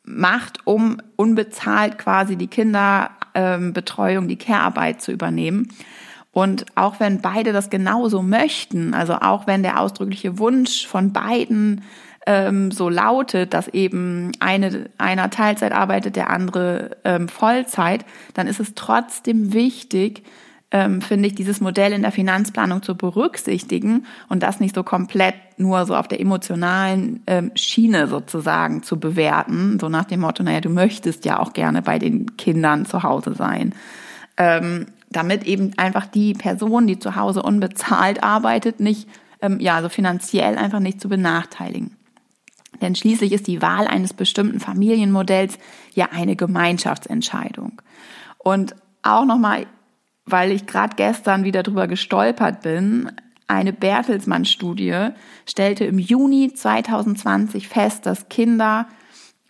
macht, 0.03 0.65
um 0.65 0.97
unbezahlt 1.15 1.97
quasi 1.97 2.35
die 2.35 2.47
Kinderbetreuung, 2.47 4.27
die 4.27 4.37
Care-Arbeit 4.37 5.01
zu 5.01 5.11
übernehmen. 5.11 5.69
Und 6.31 6.65
auch 6.75 6.99
wenn 6.99 7.21
beide 7.21 7.53
das 7.53 7.69
genauso 7.69 8.21
möchten, 8.21 8.93
also 8.93 9.13
auch 9.13 9.47
wenn 9.47 9.63
der 9.63 9.79
ausdrückliche 9.79 10.37
Wunsch 10.37 10.85
von 10.85 11.13
beiden 11.13 11.81
ähm, 12.25 12.71
so 12.71 12.89
lautet, 12.89 13.53
dass 13.53 13.67
eben 13.69 14.31
eine, 14.39 14.89
einer 14.97 15.29
Teilzeit 15.29 15.71
arbeitet, 15.71 16.15
der 16.15 16.29
andere 16.29 16.97
ähm, 17.03 17.29
Vollzeit, 17.29 18.05
dann 18.33 18.47
ist 18.47 18.59
es 18.59 18.75
trotzdem 18.75 19.53
wichtig, 19.53 20.23
ähm, 20.75 20.99
finde 20.99 21.29
ich, 21.29 21.35
dieses 21.35 21.61
Modell 21.61 21.93
in 21.93 22.01
der 22.01 22.11
Finanzplanung 22.11 22.83
zu 22.83 22.95
berücksichtigen 22.95 24.05
und 24.27 24.43
das 24.43 24.59
nicht 24.59 24.75
so 24.75 24.83
komplett 24.83 25.35
nur 25.55 25.85
so 25.85 25.95
auf 25.95 26.09
der 26.09 26.19
emotionalen 26.19 27.23
ähm, 27.27 27.51
Schiene 27.55 28.09
sozusagen 28.09 28.83
zu 28.83 28.99
bewerten, 28.99 29.79
so 29.79 29.87
nach 29.87 30.03
dem 30.03 30.19
Motto, 30.19 30.43
naja, 30.43 30.59
du 30.59 30.67
möchtest 30.67 31.23
ja 31.23 31.39
auch 31.39 31.53
gerne 31.53 31.81
bei 31.81 31.97
den 31.97 32.35
Kindern 32.35 32.85
zu 32.85 33.03
Hause 33.03 33.35
sein. 33.35 33.73
Ähm, 34.35 34.87
damit 35.09 35.45
eben 35.45 35.71
einfach 35.77 36.07
die 36.07 36.33
Person, 36.33 36.87
die 36.87 36.99
zu 36.99 37.15
Hause 37.15 37.41
unbezahlt 37.41 38.21
arbeitet, 38.21 38.81
nicht, 38.81 39.07
ähm, 39.41 39.61
ja, 39.61 39.81
so 39.81 39.87
finanziell 39.87 40.57
einfach 40.57 40.81
nicht 40.81 40.99
zu 40.99 41.07
benachteiligen. 41.07 41.95
Denn 42.81 42.95
schließlich 42.95 43.31
ist 43.31 43.47
die 43.47 43.61
Wahl 43.61 43.87
eines 43.87 44.11
bestimmten 44.11 44.59
Familienmodells 44.59 45.57
ja 45.93 46.09
eine 46.11 46.35
Gemeinschaftsentscheidung. 46.35 47.81
Und 48.39 48.75
auch 49.03 49.23
nochmal 49.23 49.67
weil 50.25 50.51
ich 50.51 50.65
gerade 50.65 50.95
gestern 50.95 51.43
wieder 51.43 51.63
drüber 51.63 51.87
gestolpert 51.87 52.61
bin. 52.61 53.11
Eine 53.47 53.73
Bertelsmann-Studie 53.73 55.09
stellte 55.47 55.85
im 55.85 55.99
Juni 55.99 56.53
2020 56.53 57.67
fest, 57.67 58.05
dass 58.05 58.29
Kinder 58.29 58.87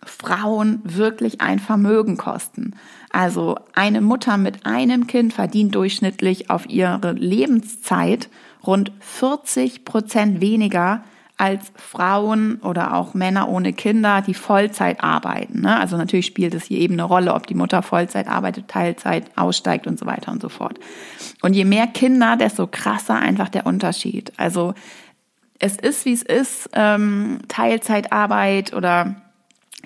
Frauen 0.04 0.80
wirklich 0.84 1.40
ein 1.40 1.58
Vermögen 1.58 2.16
kosten. 2.16 2.74
Also 3.10 3.56
eine 3.74 4.00
Mutter 4.00 4.36
mit 4.36 4.66
einem 4.66 5.06
Kind 5.06 5.32
verdient 5.32 5.74
durchschnittlich 5.74 6.50
auf 6.50 6.68
ihre 6.68 7.12
Lebenszeit 7.12 8.28
rund 8.66 8.92
40 9.00 9.84
Prozent 9.84 10.40
weniger 10.40 11.02
als 11.38 11.70
Frauen 11.76 12.56
oder 12.62 12.94
auch 12.94 13.12
Männer 13.12 13.48
ohne 13.48 13.74
Kinder, 13.74 14.22
die 14.22 14.32
Vollzeit 14.32 15.02
arbeiten. 15.02 15.60
Ne? 15.60 15.78
Also 15.78 15.96
natürlich 15.98 16.26
spielt 16.26 16.54
es 16.54 16.64
hier 16.64 16.78
eben 16.78 16.94
eine 16.94 17.02
Rolle, 17.04 17.34
ob 17.34 17.46
die 17.46 17.54
Mutter 17.54 17.82
Vollzeit 17.82 18.26
arbeitet, 18.26 18.68
Teilzeit 18.68 19.30
aussteigt 19.36 19.86
und 19.86 19.98
so 19.98 20.06
weiter 20.06 20.32
und 20.32 20.40
so 20.40 20.48
fort. 20.48 20.78
Und 21.42 21.52
je 21.52 21.66
mehr 21.66 21.86
Kinder, 21.88 22.36
desto 22.36 22.66
krasser 22.66 23.16
einfach 23.16 23.50
der 23.50 23.66
Unterschied. 23.66 24.32
Also 24.38 24.72
es 25.58 25.76
ist, 25.76 26.06
wie 26.06 26.14
es 26.14 26.22
ist, 26.22 26.70
ähm, 26.72 27.40
Teilzeitarbeit 27.48 28.72
oder 28.72 29.16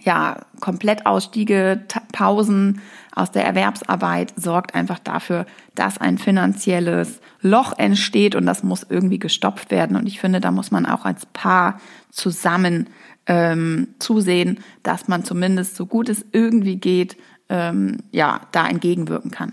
ja, 0.03 0.39
Komplettausstiege, 0.61 1.83
Pausen 2.13 2.81
aus 3.15 3.31
der 3.31 3.45
Erwerbsarbeit 3.45 4.33
sorgt 4.37 4.75
einfach 4.75 4.99
dafür, 4.99 5.47
dass 5.75 5.99
ein 5.99 6.19
finanzielles 6.19 7.21
Loch 7.41 7.77
entsteht 7.79 8.35
und 8.35 8.47
das 8.47 8.63
muss 8.63 8.87
irgendwie 8.89 9.19
gestopft 9.19 9.71
werden. 9.71 9.97
Und 9.97 10.07
ich 10.07 10.21
finde, 10.21 10.41
da 10.41 10.51
muss 10.51 10.71
man 10.71 10.87
auch 10.87 11.05
als 11.05 11.27
Paar 11.27 11.81
zusammen 12.11 12.89
ähm, 13.27 13.89
zusehen, 13.99 14.61
dass 14.83 15.09
man 15.09 15.25
zumindest 15.25 15.77
so 15.77 15.87
gut 15.87 16.09
es 16.09 16.25
irgendwie 16.33 16.77
geht, 16.77 17.17
ähm, 17.49 17.99
ja, 18.13 18.41
da 18.53 18.67
entgegenwirken 18.69 19.31
kann. 19.31 19.53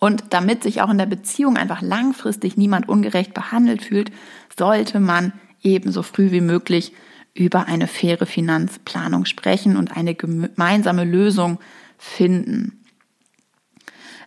Und 0.00 0.24
damit 0.30 0.62
sich 0.62 0.80
auch 0.80 0.90
in 0.90 0.98
der 0.98 1.06
Beziehung 1.06 1.56
einfach 1.56 1.82
langfristig 1.82 2.56
niemand 2.56 2.88
ungerecht 2.88 3.34
behandelt 3.34 3.82
fühlt, 3.82 4.12
sollte 4.56 5.00
man 5.00 5.32
eben 5.62 5.90
so 5.90 6.02
früh 6.02 6.30
wie 6.30 6.40
möglich 6.40 6.92
über 7.38 7.66
eine 7.66 7.86
faire 7.86 8.26
Finanzplanung 8.26 9.24
sprechen 9.24 9.76
und 9.76 9.96
eine 9.96 10.14
gemeinsame 10.14 11.04
Lösung 11.04 11.58
finden. 11.96 12.84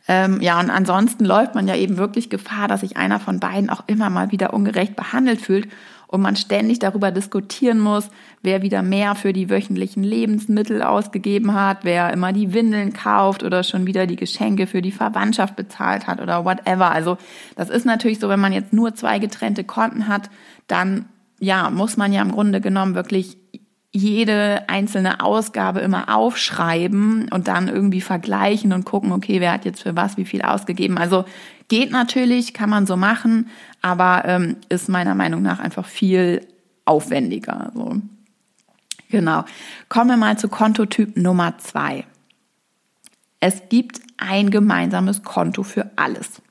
Ähm, 0.07 0.41
ja, 0.41 0.59
und 0.59 0.69
ansonsten 0.69 1.25
läuft 1.25 1.55
man 1.55 1.67
ja 1.67 1.75
eben 1.75 1.97
wirklich 1.97 2.29
Gefahr, 2.29 2.67
dass 2.67 2.81
sich 2.81 2.97
einer 2.97 3.19
von 3.19 3.39
beiden 3.39 3.69
auch 3.69 3.83
immer 3.87 4.09
mal 4.09 4.31
wieder 4.31 4.53
ungerecht 4.53 4.95
behandelt 4.95 5.41
fühlt 5.41 5.67
und 6.07 6.21
man 6.21 6.35
ständig 6.35 6.79
darüber 6.79 7.11
diskutieren 7.11 7.79
muss, 7.79 8.09
wer 8.41 8.61
wieder 8.61 8.81
mehr 8.81 9.15
für 9.15 9.31
die 9.31 9.49
wöchentlichen 9.49 10.03
Lebensmittel 10.03 10.81
ausgegeben 10.81 11.53
hat, 11.53 11.79
wer 11.83 12.11
immer 12.11 12.33
die 12.33 12.53
Windeln 12.53 12.91
kauft 12.91 13.43
oder 13.43 13.63
schon 13.63 13.87
wieder 13.87 14.07
die 14.07 14.17
Geschenke 14.17 14.67
für 14.67 14.81
die 14.81 14.91
Verwandtschaft 14.91 15.55
bezahlt 15.55 16.07
hat 16.07 16.19
oder 16.19 16.43
whatever. 16.43 16.91
Also 16.91 17.17
das 17.55 17.69
ist 17.69 17.85
natürlich 17.85 18.19
so, 18.19 18.27
wenn 18.27 18.41
man 18.41 18.51
jetzt 18.51 18.73
nur 18.73 18.93
zwei 18.95 19.19
getrennte 19.19 19.63
Konten 19.63 20.07
hat, 20.09 20.29
dann 20.67 21.05
ja, 21.41 21.69
muss 21.71 21.97
man 21.97 22.13
ja 22.13 22.21
im 22.21 22.31
Grunde 22.31 22.61
genommen 22.61 22.95
wirklich 22.95 23.37
jede 23.91 24.69
einzelne 24.69 25.21
Ausgabe 25.21 25.81
immer 25.81 26.15
aufschreiben 26.15 27.27
und 27.29 27.47
dann 27.47 27.67
irgendwie 27.67 27.99
vergleichen 27.99 28.71
und 28.71 28.85
gucken, 28.85 29.11
okay, 29.11 29.41
wer 29.41 29.51
hat 29.51 29.65
jetzt 29.65 29.81
für 29.81 29.95
was 29.95 30.15
wie 30.15 30.23
viel 30.23 30.43
ausgegeben. 30.43 30.97
Also 30.97 31.25
geht 31.67 31.91
natürlich, 31.91 32.53
kann 32.53 32.69
man 32.69 32.85
so 32.85 32.95
machen, 32.95 33.49
aber 33.81 34.23
ähm, 34.25 34.57
ist 34.69 34.87
meiner 34.87 35.15
Meinung 35.15 35.41
nach 35.41 35.59
einfach 35.59 35.85
viel 35.85 36.47
aufwendiger. 36.85 37.71
So. 37.73 37.97
Genau. 39.09 39.43
Kommen 39.89 40.11
wir 40.11 40.17
mal 40.17 40.37
zu 40.37 40.47
Kontotyp 40.47 41.17
Nummer 41.17 41.57
zwei. 41.57 42.05
Es 43.41 43.63
gibt 43.67 43.99
ein 44.17 44.51
gemeinsames 44.51 45.23
Konto 45.23 45.63
für 45.63 45.89
alles. 45.97 46.41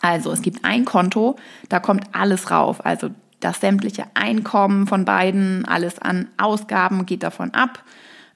Also 0.00 0.32
es 0.32 0.42
gibt 0.42 0.64
ein 0.64 0.84
Konto, 0.84 1.36
da 1.68 1.78
kommt 1.78 2.04
alles 2.12 2.50
rauf. 2.50 2.84
Also 2.84 3.10
das 3.40 3.60
sämtliche 3.60 4.04
Einkommen 4.14 4.86
von 4.86 5.04
beiden, 5.04 5.64
alles 5.64 5.98
an 5.98 6.28
Ausgaben 6.36 7.06
geht 7.06 7.22
davon 7.22 7.52
ab. 7.54 7.82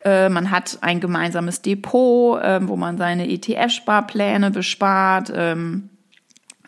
Äh, 0.05 0.29
man 0.29 0.51
hat 0.51 0.79
ein 0.83 1.01
gemeinsames 1.01 1.63
Depot, 1.63 2.41
äh, 2.41 2.67
wo 2.67 2.77
man 2.77 2.99
seine 2.99 3.29
ETF-Sparpläne 3.29 4.51
bespart, 4.51 5.33
ähm, 5.35 5.89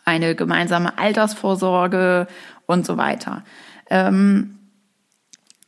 eine 0.04 0.34
gemeinsame 0.34 0.98
Altersvorsorge 0.98 2.26
und 2.66 2.86
so 2.86 2.96
weiter. 2.96 3.42
Ähm, 3.90 4.58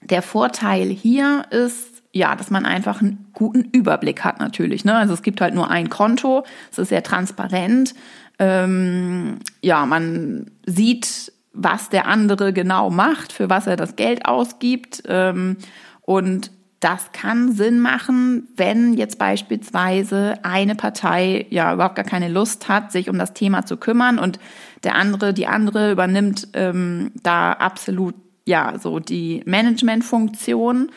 der 0.01 0.23
Vorteil 0.23 0.89
hier 0.89 1.45
ist, 1.51 2.03
ja, 2.13 2.35
dass 2.37 2.51
man 2.51 2.65
einfach 2.65 3.01
einen 3.01 3.27
guten 3.35 3.65
Überblick 3.65 4.25
hat 4.25 4.41
natürlich. 4.41 4.85
Ne? 4.85 4.95
Also 4.95 5.13
es 5.13 5.23
gibt 5.23 5.41
halt 5.41 5.55
nur 5.55 5.71
ein 5.71 5.91
Konto, 5.91 6.45
es 6.71 6.79
ist 6.79 6.89
sehr 6.89 7.03
transparent. 7.03 7.95
Ähm, 8.39 9.41
ja, 9.61 9.85
man 9.87 10.51
sieht 10.65 11.33
was 11.59 11.89
der 11.89 12.07
andere 12.07 12.53
genau 12.53 12.89
macht, 12.89 13.33
für 13.33 13.51
was 13.51 13.67
er 13.67 13.77
das 13.77 13.97
Geld 13.97 14.27
ausgibt. 14.27 15.03
Ähm, 15.07 15.57
und 16.03 16.53
das 16.81 17.11
kann 17.13 17.53
Sinn 17.53 17.81
machen, 17.81 18.49
wenn 18.57 18.95
jetzt 18.95 19.19
beispielsweise 19.19 20.39
eine 20.45 20.77
Partei 20.77 21.47
ja 21.51 21.75
überhaupt 21.75 21.97
gar 21.97 22.05
keine 22.05 22.29
Lust 22.29 22.69
hat, 22.69 22.93
sich 22.93 23.11
um 23.11 23.19
das 23.19 23.35
Thema 23.35 23.67
zu 23.67 23.77
kümmern 23.77 24.19
und 24.19 24.39
der 24.85 24.95
andere, 24.95 25.35
die 25.35 25.49
andere 25.49 25.91
übernimmt 25.91 26.49
ähm, 26.55 27.11
da 27.23 27.53
absolut 27.53 28.15
ja 28.45 28.79
so 28.79 29.01
die 29.01 29.43
Managementfunktion. 29.45 30.93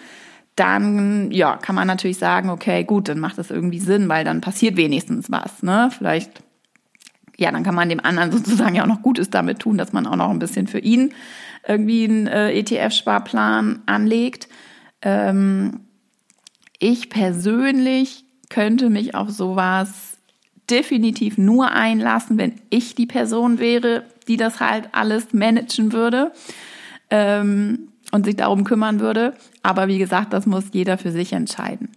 Dann 0.56 1.32
ja 1.32 1.58
kann 1.58 1.74
man 1.74 1.88
natürlich 1.88 2.20
sagen, 2.20 2.52
okay, 2.52 2.84
gut, 2.84 3.10
dann 3.10 3.20
macht 3.20 3.40
das 3.40 3.50
irgendwie 3.50 3.80
Sinn, 3.80 4.08
weil 4.08 4.24
dann 4.24 4.42
passiert 4.42 4.78
wenigstens 4.78 5.32
was. 5.32 5.64
Ne, 5.64 5.90
vielleicht 5.98 6.44
ja, 7.42 7.52
dann 7.52 7.64
kann 7.64 7.76
man 7.76 7.90
dem 7.90 8.00
anderen 8.00 8.32
sozusagen 8.38 8.76
ja 8.76 8.84
auch 8.84 8.88
noch 8.88 9.02
Gutes 9.02 9.30
damit 9.30 9.60
tun, 9.60 9.78
dass 9.78 9.94
man 9.94 10.06
auch 10.08 10.16
noch 10.16 10.30
ein 10.30 10.40
bisschen 10.40 10.68
für 10.68 10.80
ihn 10.80 11.14
irgendwie 11.68 12.06
einen 12.06 12.28
äh, 12.28 12.52
ETF-Sparplan 12.54 13.82
anlegt. 13.86 14.48
Ähm, 15.02 15.82
ich 16.80 17.10
persönlich 17.10 18.26
könnte 18.50 18.90
mich 18.90 19.16
auf 19.16 19.30
sowas 19.30 20.18
definitiv 20.70 21.38
nur 21.38 21.72
einlassen, 21.72 22.38
wenn 22.38 22.56
ich 22.70 22.96
die 22.96 23.06
Person 23.06 23.60
wäre, 23.60 24.06
die 24.28 24.38
das 24.38 24.60
halt 24.60 24.90
alles 24.92 25.34
managen 25.34 25.92
würde 25.92 26.32
ähm, 27.10 27.90
und 28.12 28.26
sich 28.26 28.36
darum 28.36 28.64
kümmern 28.64 29.00
würde. 29.00 29.34
Aber 29.64 29.88
wie 29.88 29.98
gesagt, 29.98 30.34
das 30.34 30.46
muss 30.46 30.66
jeder 30.72 30.98
für 30.98 31.12
sich 31.12 31.34
entscheiden. 31.34 31.90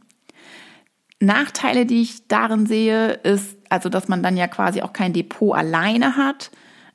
Nachteile, 1.20 1.86
die 1.86 2.02
ich 2.02 2.28
darin 2.28 2.66
sehe, 2.66 3.12
ist 3.22 3.56
also, 3.74 3.88
dass 3.88 4.08
man 4.08 4.22
dann 4.22 4.36
ja 4.36 4.46
quasi 4.46 4.82
auch 4.82 4.92
kein 4.92 5.12
Depot 5.12 5.56
alleine 5.56 6.16
hat. 6.16 6.50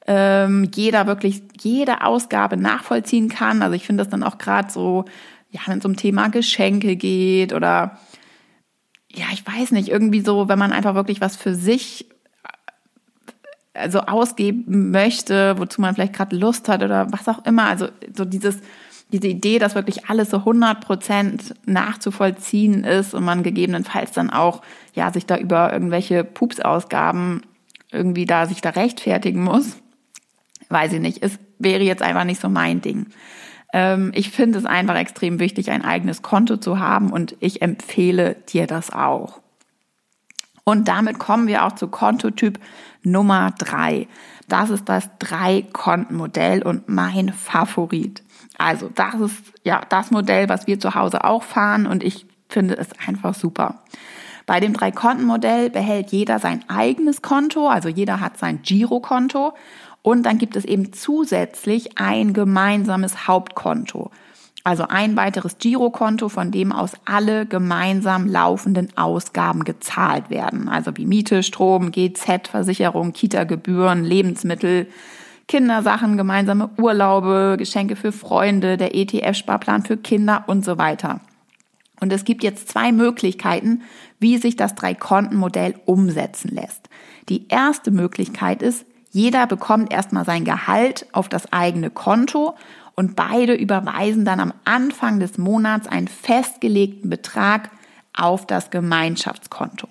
Ähm, 0.08 0.70
jeder 0.74 1.06
wirklich 1.06 1.44
jede 1.62 2.04
Ausgabe 2.04 2.58
nachvollziehen 2.58 3.30
kann. 3.30 3.62
Also 3.62 3.76
ich 3.76 3.86
finde 3.86 4.04
das 4.04 4.12
dann 4.12 4.24
auch 4.24 4.38
gerade 4.40 4.72
so, 4.72 5.06
ja, 5.52 5.62
wenn 5.68 5.80
es 5.80 5.86
um 5.86 5.96
Thema 5.96 6.30
Geschenke 6.30 6.96
geht 6.96 7.54
oder 7.54 8.00
ja, 9.12 9.26
ich 9.34 9.46
weiß 9.46 9.72
nicht, 9.72 9.90
irgendwie 9.90 10.22
so, 10.22 10.48
wenn 10.50 10.60
man 10.60 10.72
einfach 10.72 10.96
wirklich 10.96 11.22
was 11.22 11.36
für 11.36 11.56
sich 11.56 12.08
also 13.74 14.02
ausgeben 14.02 14.92
möchte, 14.92 15.58
wozu 15.58 15.82
man 15.82 15.96
vielleicht 15.96 16.14
gerade 16.14 16.36
Lust 16.36 16.70
hat 16.70 16.84
oder 16.84 17.12
was 17.12 17.28
auch 17.28 17.46
immer. 17.46 17.66
Also 17.68 17.88
so 18.16 18.26
dieses 18.26 18.60
diese 19.12 19.28
Idee, 19.28 19.60
dass 19.60 19.76
wirklich 19.76 20.08
alles 20.10 20.30
so 20.30 20.38
100 20.38 20.82
Prozent 20.82 21.56
nachzuvollziehen 21.66 22.84
ist 22.84 23.14
und 23.14 23.24
man 23.24 23.44
gegebenenfalls 23.44 24.12
dann 24.12 24.30
auch, 24.30 24.62
ja, 24.94 25.12
sich 25.12 25.26
da 25.26 25.38
über 25.38 25.74
irgendwelche 25.74 26.24
Pupsausgaben 26.24 27.42
irgendwie 27.92 28.26
da 28.26 28.46
sich 28.46 28.62
da 28.62 28.70
rechtfertigen 28.70 29.44
muss, 29.44 29.78
weiß 30.70 30.94
ich 30.94 31.00
nicht. 31.00 31.24
Es 31.24 31.40
wäre 31.58 31.84
jetzt 31.84 32.04
einfach 32.04 32.24
nicht 32.24 32.40
so 32.40 32.50
mein 32.50 32.82
Ding. 32.82 33.08
Ähm, 33.74 34.12
ich 34.14 34.30
finde 34.30 34.60
es 34.60 34.66
einfach 34.66 34.96
extrem 34.96 35.40
wichtig, 35.40 35.72
ein 35.72 35.84
eigenes 35.84 36.22
Konto 36.22 36.58
zu 36.58 36.80
haben 36.80 37.12
und 37.12 37.36
ich 37.40 37.62
empfehle 37.62 38.36
dir 38.50 38.68
das 38.68 38.92
auch. 38.92 39.42
Und 40.64 40.88
damit 40.88 41.18
kommen 41.18 41.48
wir 41.48 41.66
auch 41.66 41.72
zu 41.72 41.88
Kontotyp 41.88 42.60
Nummer 43.04 43.54
drei. 43.58 44.08
Das 44.48 44.70
ist 44.70 44.90
das 44.90 45.10
Drei-Konten-Modell 45.20 46.64
und 46.64 46.90
mein 46.90 47.34
Favorit. 47.34 48.24
Also 48.58 48.90
das 48.94 49.16
ist 49.16 49.44
ja 49.64 49.82
das 49.90 50.12
Modell, 50.12 50.50
was 50.50 50.68
wir 50.68 50.80
zu 50.80 50.96
Hause 50.96 51.24
auch 51.24 51.44
fahren 51.44 51.86
und 51.86 52.04
ich 52.04 52.26
finde 52.50 52.78
es 52.78 52.88
einfach 53.08 53.34
super. 53.34 53.84
Bei 54.46 54.60
dem 54.60 54.74
Drei-Konten-Modell 54.74 55.70
behält 55.70 56.12
jeder 56.12 56.40
sein 56.40 56.66
eigenes 56.68 57.22
Konto, 57.22 57.70
also 57.70 57.88
jeder 57.88 58.20
hat 58.20 58.38
sein 58.38 58.62
Girokonto 58.64 59.54
und 60.02 60.24
dann 60.24 60.40
gibt 60.40 60.56
es 60.56 60.66
eben 60.66 60.92
zusätzlich 60.92 62.00
ein 62.00 62.34
gemeinsames 62.34 63.28
Hauptkonto. 63.28 64.12
Also 64.64 64.86
ein 64.88 65.16
weiteres 65.16 65.58
Girokonto, 65.58 66.28
von 66.28 66.52
dem 66.52 66.72
aus 66.72 66.92
alle 67.06 67.46
gemeinsam 67.46 68.28
laufenden 68.28 68.96
Ausgaben 68.98 69.64
gezahlt 69.64 70.30
werden. 70.30 70.68
Also 70.68 70.96
wie 70.98 71.06
Miete, 71.06 71.44
Strom, 71.44 71.92
GZ, 71.92 72.48
Versicherung, 72.50 73.14
Kita-Gebühren, 73.14 74.04
Lebensmittel, 74.04 74.88
Kindersachen, 75.48 76.18
gemeinsame 76.18 76.70
Urlaube, 76.78 77.56
Geschenke 77.58 77.96
für 77.96 78.12
Freunde, 78.12 78.78
der 78.78 78.96
ETF-Sparplan 78.96 79.84
für 79.84 79.98
Kinder 79.98 80.44
und 80.48 80.64
so 80.64 80.78
weiter. 80.78 81.22
Und 82.00 82.14
es 82.14 82.24
gibt 82.24 82.44
jetzt 82.44 82.70
zwei 82.70 82.92
Möglichkeiten, 82.92 83.82
wie 84.20 84.38
sich 84.38 84.56
das 84.56 84.76
Drei-Konten-Modell 84.76 85.76
umsetzen 85.86 86.50
lässt. 86.50 86.90
Die 87.30 87.48
erste 87.48 87.92
Möglichkeit 87.92 88.62
ist, 88.62 88.86
jeder 89.12 89.48
bekommt 89.48 89.92
erstmal 89.92 90.24
sein 90.24 90.46
Gehalt 90.46 91.08
auf 91.14 91.30
das 91.30 91.52
eigene 91.52 91.90
Konto 91.90 92.56
und 93.00 93.16
beide 93.16 93.54
überweisen 93.54 94.26
dann 94.26 94.42
am 94.42 94.52
Anfang 94.66 95.22
des 95.22 95.38
Monats 95.38 95.88
einen 95.88 96.10
festgelegten 96.10 97.10
Betrag 97.10 97.70
auf 98.14 98.46
das 98.46 98.72
Gemeinschaftskonto. 98.72 99.88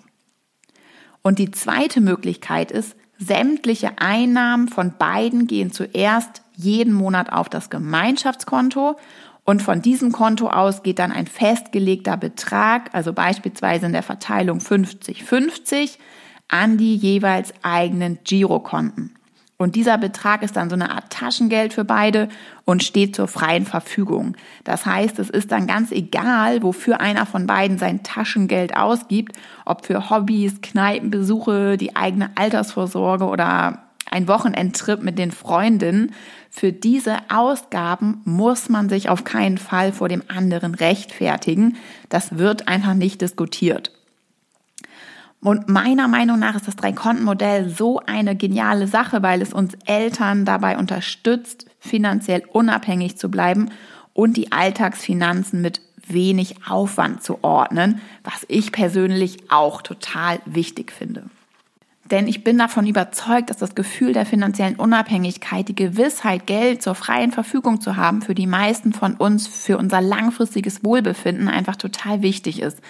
Und 1.22 1.38
die 1.38 1.50
zweite 1.50 2.02
Möglichkeit 2.02 2.70
ist, 2.70 2.94
sämtliche 3.16 3.92
Einnahmen 3.96 4.68
von 4.68 4.92
beiden 4.98 5.46
gehen 5.46 5.72
zuerst 5.72 6.42
jeden 6.54 6.92
Monat 6.92 7.32
auf 7.32 7.48
das 7.48 7.70
Gemeinschaftskonto 7.70 8.98
und 9.42 9.62
von 9.62 9.80
diesem 9.80 10.12
Konto 10.12 10.50
aus 10.50 10.82
geht 10.82 10.98
dann 10.98 11.10
ein 11.10 11.26
festgelegter 11.26 12.18
Betrag, 12.18 12.90
also 12.92 13.14
beispielsweise 13.14 13.86
in 13.86 13.92
der 13.92 14.02
Verteilung 14.02 14.58
50-50, 14.58 15.96
an 16.48 16.76
die 16.76 16.94
jeweils 16.94 17.54
eigenen 17.62 18.18
Girokonten. 18.22 19.17
Und 19.60 19.74
dieser 19.74 19.98
Betrag 19.98 20.44
ist 20.44 20.56
dann 20.56 20.70
so 20.70 20.76
eine 20.76 20.92
Art 20.92 21.10
Taschengeld 21.10 21.74
für 21.74 21.84
beide 21.84 22.28
und 22.64 22.84
steht 22.84 23.16
zur 23.16 23.26
freien 23.26 23.66
Verfügung. 23.66 24.36
Das 24.62 24.86
heißt, 24.86 25.18
es 25.18 25.30
ist 25.30 25.50
dann 25.50 25.66
ganz 25.66 25.90
egal, 25.90 26.62
wofür 26.62 27.00
einer 27.00 27.26
von 27.26 27.48
beiden 27.48 27.76
sein 27.76 28.04
Taschengeld 28.04 28.76
ausgibt, 28.76 29.36
ob 29.64 29.84
für 29.84 30.10
Hobbys, 30.10 30.60
Kneipenbesuche, 30.62 31.76
die 31.76 31.96
eigene 31.96 32.30
Altersvorsorge 32.36 33.24
oder 33.24 33.82
ein 34.08 34.28
Wochenendtrip 34.28 35.02
mit 35.02 35.18
den 35.18 35.32
Freundinnen. 35.32 36.12
Für 36.50 36.72
diese 36.72 37.16
Ausgaben 37.28 38.22
muss 38.24 38.68
man 38.68 38.88
sich 38.88 39.08
auf 39.08 39.24
keinen 39.24 39.58
Fall 39.58 39.92
vor 39.92 40.08
dem 40.08 40.22
anderen 40.28 40.76
rechtfertigen. 40.76 41.76
Das 42.08 42.38
wird 42.38 42.68
einfach 42.68 42.94
nicht 42.94 43.20
diskutiert. 43.22 43.97
Und 45.40 45.68
meiner 45.68 46.08
Meinung 46.08 46.38
nach 46.38 46.56
ist 46.56 46.66
das 46.66 46.76
Drei-Konten-Modell 46.76 47.68
so 47.68 48.00
eine 48.04 48.34
geniale 48.34 48.88
Sache, 48.88 49.22
weil 49.22 49.40
es 49.40 49.52
uns 49.52 49.74
Eltern 49.86 50.44
dabei 50.44 50.76
unterstützt, 50.78 51.66
finanziell 51.78 52.42
unabhängig 52.52 53.18
zu 53.18 53.30
bleiben 53.30 53.70
und 54.14 54.36
die 54.36 54.50
Alltagsfinanzen 54.50 55.60
mit 55.62 55.80
wenig 56.08 56.56
Aufwand 56.68 57.22
zu 57.22 57.44
ordnen, 57.44 58.00
was 58.24 58.44
ich 58.48 58.72
persönlich 58.72 59.50
auch 59.50 59.82
total 59.82 60.40
wichtig 60.44 60.90
finde. 60.90 61.24
Denn 62.10 62.26
ich 62.26 62.42
bin 62.42 62.56
davon 62.56 62.86
überzeugt, 62.86 63.50
dass 63.50 63.58
das 63.58 63.74
Gefühl 63.74 64.14
der 64.14 64.24
finanziellen 64.24 64.76
Unabhängigkeit, 64.76 65.68
die 65.68 65.74
Gewissheit, 65.74 66.46
Geld 66.46 66.82
zur 66.82 66.94
freien 66.94 67.32
Verfügung 67.32 67.82
zu 67.82 67.96
haben, 67.96 68.22
für 68.22 68.34
die 68.34 68.46
meisten 68.46 68.94
von 68.94 69.14
uns 69.14 69.46
für 69.46 69.76
unser 69.76 70.00
langfristiges 70.00 70.82
Wohlbefinden 70.82 71.48
einfach 71.48 71.76
total 71.76 72.22
wichtig 72.22 72.62
ist. 72.62 72.80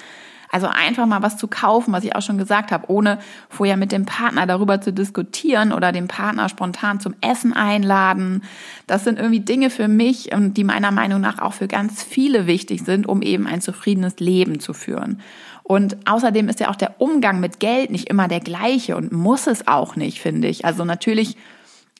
Also 0.50 0.66
einfach 0.66 1.06
mal 1.06 1.22
was 1.22 1.36
zu 1.36 1.46
kaufen, 1.46 1.92
was 1.92 2.04
ich 2.04 2.16
auch 2.16 2.22
schon 2.22 2.38
gesagt 2.38 2.72
habe, 2.72 2.90
ohne 2.90 3.18
vorher 3.48 3.76
mit 3.76 3.92
dem 3.92 4.06
Partner 4.06 4.46
darüber 4.46 4.80
zu 4.80 4.92
diskutieren 4.92 5.72
oder 5.72 5.92
den 5.92 6.08
Partner 6.08 6.48
spontan 6.48 7.00
zum 7.00 7.14
Essen 7.20 7.52
einladen. 7.52 8.42
Das 8.86 9.04
sind 9.04 9.18
irgendwie 9.18 9.40
Dinge 9.40 9.70
für 9.70 9.88
mich 9.88 10.32
und 10.32 10.54
die 10.54 10.64
meiner 10.64 10.90
Meinung 10.90 11.20
nach 11.20 11.38
auch 11.38 11.52
für 11.52 11.68
ganz 11.68 12.02
viele 12.02 12.46
wichtig 12.46 12.82
sind, 12.84 13.06
um 13.06 13.20
eben 13.22 13.46
ein 13.46 13.60
zufriedenes 13.60 14.20
Leben 14.20 14.60
zu 14.60 14.72
führen. 14.72 15.20
Und 15.62 16.08
außerdem 16.08 16.48
ist 16.48 16.60
ja 16.60 16.70
auch 16.70 16.76
der 16.76 16.98
Umgang 16.98 17.40
mit 17.40 17.60
Geld 17.60 17.90
nicht 17.90 18.08
immer 18.08 18.26
der 18.26 18.40
gleiche 18.40 18.96
und 18.96 19.12
muss 19.12 19.46
es 19.46 19.68
auch 19.68 19.96
nicht, 19.96 20.20
finde 20.20 20.48
ich. 20.48 20.64
Also 20.64 20.84
natürlich 20.86 21.36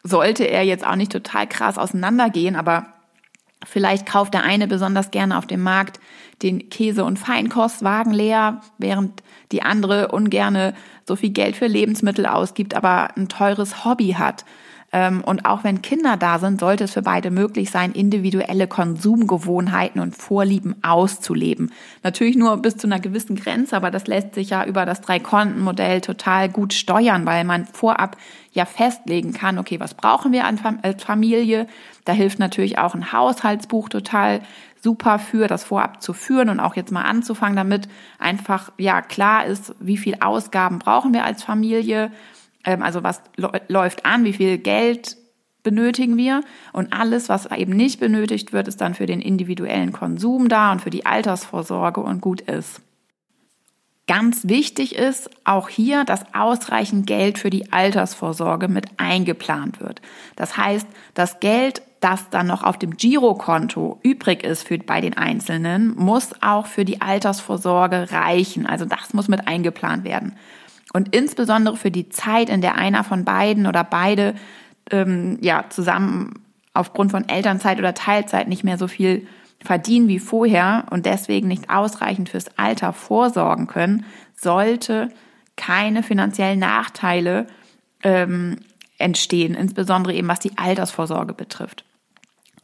sollte 0.03 0.45
er 0.45 0.63
jetzt 0.63 0.87
auch 0.87 0.97
nicht 0.97 1.13
total 1.13 1.47
krass 1.47 1.77
auseinandergehen, 1.77 2.57
aber 2.57 2.87
Vielleicht 3.65 4.07
kauft 4.07 4.35
der 4.35 4.45
eine 4.45 4.69
besonders 4.69 5.11
gerne 5.11 5.37
auf 5.37 5.47
dem 5.47 5.63
Markt 5.63 5.99
den 6.42 6.70
Käse- 6.70 7.05
und 7.05 7.18
Feinkostwagen 7.18 8.12
leer, 8.12 8.61
während 8.79 9.22
die 9.53 9.62
andere 9.62 10.09
ungerne 10.09 10.74
so 11.07 11.16
viel 11.16 11.31
Geld 11.31 11.57
für 11.57 11.66
Lebensmittel 11.66 12.27
ausgibt, 12.27 12.74
aber 12.74 13.16
ein 13.16 13.29
teures 13.29 13.85
Hobby 13.85 14.16
hat. 14.18 14.44
Ähm, 14.90 15.22
und 15.22 15.44
auch 15.44 15.64
wenn 15.64 15.83
Kinder 15.83 16.16
da 16.16 16.38
sind, 16.38 16.61
sollte 16.61 16.85
es 16.85 16.94
für 16.94 17.03
beide 17.03 17.31
möglich 17.31 17.70
sein, 17.70 17.92
individuelle 17.92 18.66
Konsumgewohnheiten 18.66 20.01
und 20.01 20.16
Vorlieben 20.16 20.77
auszuleben. 20.83 21.72
Natürlich 22.03 22.37
nur 22.37 22.57
bis 22.57 22.79
zu 22.79 22.87
einer 22.87 22.98
gewissen 22.98 23.37
Grenze, 23.37 23.77
aber 23.77 23.90
das 23.90 24.07
lässt 24.07 24.35
sich 24.35 24.51
ja 24.51 24.64
über 24.64 24.87
das 24.87 25.03
Drei-Konten-Modell 25.03 26.01
total 26.01 26.48
gut 26.48 26.72
steuern, 26.72 27.27
weil 27.27 27.44
man 27.44 27.66
vorab 27.66 28.16
ja 28.53 28.64
festlegen 28.64 29.35
kann, 29.35 29.59
okay, 29.59 29.79
was 29.79 29.92
brauchen 29.92 30.33
wir 30.33 30.46
als 30.46 31.05
Familie? 31.05 31.66
Da 32.07 32.12
hilft 32.14 32.38
natürlich 32.38 32.79
auch 32.79 32.94
ein 32.94 33.12
Haushaltsbuch 33.12 33.90
total 33.90 34.40
super 34.83 35.19
für, 35.19 35.47
das 35.47 35.64
vorab 35.64 36.03
zu 36.03 36.12
führen 36.12 36.49
und 36.49 36.61
auch 36.61 36.77
jetzt 36.77 36.93
mal 36.93 37.03
anzufangen, 37.03 37.57
damit 37.57 37.88
einfach 38.19 38.73
ja 38.79 39.03
klar 39.03 39.47
ist, 39.47 39.75
wie 39.81 39.97
viel 39.97 40.17
Ausgaben 40.21 40.79
brauchen 40.79 41.12
wir 41.12 41.25
als 41.25 41.43
Familie 41.43 42.11
ähm, 42.69 42.83
also 42.83 43.03
was 43.03 43.23
läuft 43.69 44.05
an, 44.05 44.25
wie 44.25 44.33
viel 44.33 44.59
Geld 44.59 45.17
benötigen 45.62 46.17
wir 46.17 46.43
und 46.73 46.93
alles, 46.93 47.29
was 47.29 47.47
eben 47.51 47.75
nicht 47.75 47.99
benötigt 47.99 48.53
wird, 48.53 48.69
ist 48.69 48.81
dann 48.81 48.95
für 48.95 49.07
den 49.07 49.21
individuellen 49.21 49.93
Konsum 49.93 50.49
da 50.49 50.73
und 50.73 50.83
für 50.83 50.91
die 50.91 51.07
Altersvorsorge 51.07 52.01
und 52.01 52.21
gut 52.21 52.43
ist. 52.43 52.81
Ganz 54.07 54.49
wichtig 54.49 54.97
ist 54.97 55.29
auch 55.45 55.69
hier, 55.69 56.05
dass 56.05 56.35
ausreichend 56.35 57.07
Geld 57.07 57.38
für 57.38 57.51
die 57.51 57.73
Altersvorsorge 57.73 58.69
mit 58.69 58.87
eingeplant 58.97 59.81
wird. 59.81 60.01
Das 60.37 60.57
heißt, 60.57 60.87
das 61.12 61.41
Geld, 61.41 61.83
das 62.01 62.31
dann 62.31 62.47
noch 62.47 62.63
auf 62.63 62.79
dem 62.79 62.97
Girokonto 62.97 63.99
übrig 64.03 64.45
ist 64.45 64.67
für, 64.67 64.79
bei 64.79 65.01
den 65.01 65.17
Einzelnen, 65.17 65.95
muss 65.97 66.31
auch 66.41 66.67
für 66.67 66.85
die 66.85 67.01
Altersvorsorge 67.01 68.13
reichen. 68.13 68.67
Also 68.67 68.85
das 68.85 69.15
muss 69.15 69.29
mit 69.29 69.49
eingeplant 69.49 70.05
werden. 70.05 70.35
Und 70.93 71.15
insbesondere 71.15 71.77
für 71.77 71.91
die 71.91 72.09
Zeit, 72.09 72.49
in 72.49 72.61
der 72.61 72.77
einer 72.77 73.05
von 73.05 73.25
beiden 73.25 73.67
oder 73.67 73.85
beide 73.85 74.35
ähm, 74.91 75.39
ja 75.41 75.65
zusammen 75.69 76.43
aufgrund 76.73 77.11
von 77.11 77.29
Elternzeit 77.29 77.79
oder 77.79 77.95
Teilzeit 77.95 78.49
nicht 78.49 78.65
mehr 78.65 78.79
so 78.79 78.89
viel 78.89 79.27
verdienen 79.61 80.09
wie 80.09 80.21
vorher 80.21 80.87
und 80.91 81.05
deswegen 81.05 81.49
nicht 81.49 81.69
ausreichend 81.69 82.29
fürs 82.29 82.57
Alter 82.57 82.93
vorsorgen 82.93 83.67
können, 83.67 84.05
sollte 84.35 85.09
keine 85.57 86.05
finanziellen 86.05 86.61
Nachteile 86.61 87.49
ähm, 88.05 88.59
entstehen, 88.99 89.55
insbesondere 89.55 90.15
eben 90.15 90.29
was 90.29 90.39
die 90.39 90.57
Altersvorsorge 90.57 91.35
betrifft. 91.35 91.85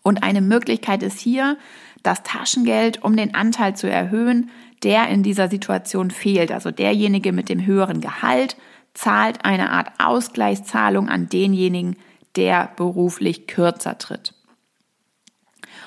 Und 0.05 0.23
eine 0.23 0.43
Möglichkeit 0.43 1.03
ist 1.03 1.19
hier, 1.19 1.57
das 2.05 2.23
Taschengeld, 2.23 3.03
um 3.03 3.17
den 3.17 3.35
Anteil 3.35 3.75
zu 3.75 3.91
erhöhen, 3.91 4.51
der 4.83 5.09
in 5.09 5.23
dieser 5.23 5.49
Situation 5.49 6.11
fehlt. 6.11 6.53
Also 6.53 6.71
derjenige 6.71 7.33
mit 7.33 7.49
dem 7.49 7.65
höheren 7.65 8.03
Gehalt 8.03 8.57
zahlt 8.93 9.45
eine 9.45 9.71
Art 9.71 9.89
Ausgleichszahlung 9.99 11.09
an 11.09 11.29
denjenigen, 11.31 11.97
der 12.37 12.71
beruflich 12.77 13.47
kürzer 13.47 13.97
tritt. 13.97 14.35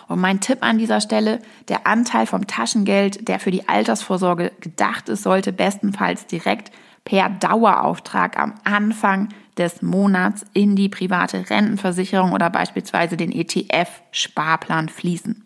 Und 0.08 0.20
mein 0.20 0.40
Tipp 0.40 0.60
an 0.62 0.80
dieser 0.80 1.00
Stelle, 1.00 1.40
der 1.68 1.86
Anteil 1.86 2.26
vom 2.26 2.48
Taschengeld, 2.48 3.28
der 3.28 3.40
für 3.40 3.52
die 3.52 3.70
Altersvorsorge 3.70 4.52
gedacht 4.62 5.10
ist, 5.10 5.24
sollte 5.24 5.54
bestenfalls 5.54 6.26
direkt 6.26 6.72
per 7.04 7.30
Dauerauftrag 7.30 8.40
am 8.40 8.56
Anfang 8.64 9.30
des 9.58 9.82
Monats 9.82 10.46
in 10.54 10.76
die 10.76 10.89
private 10.89 11.50
Rentenversicherung 11.50 12.34
oder 12.34 12.50
beispielsweise 12.50 13.17
den 13.17 13.32
ETF-Sparplan 13.32 14.89
fließen. 14.89 15.43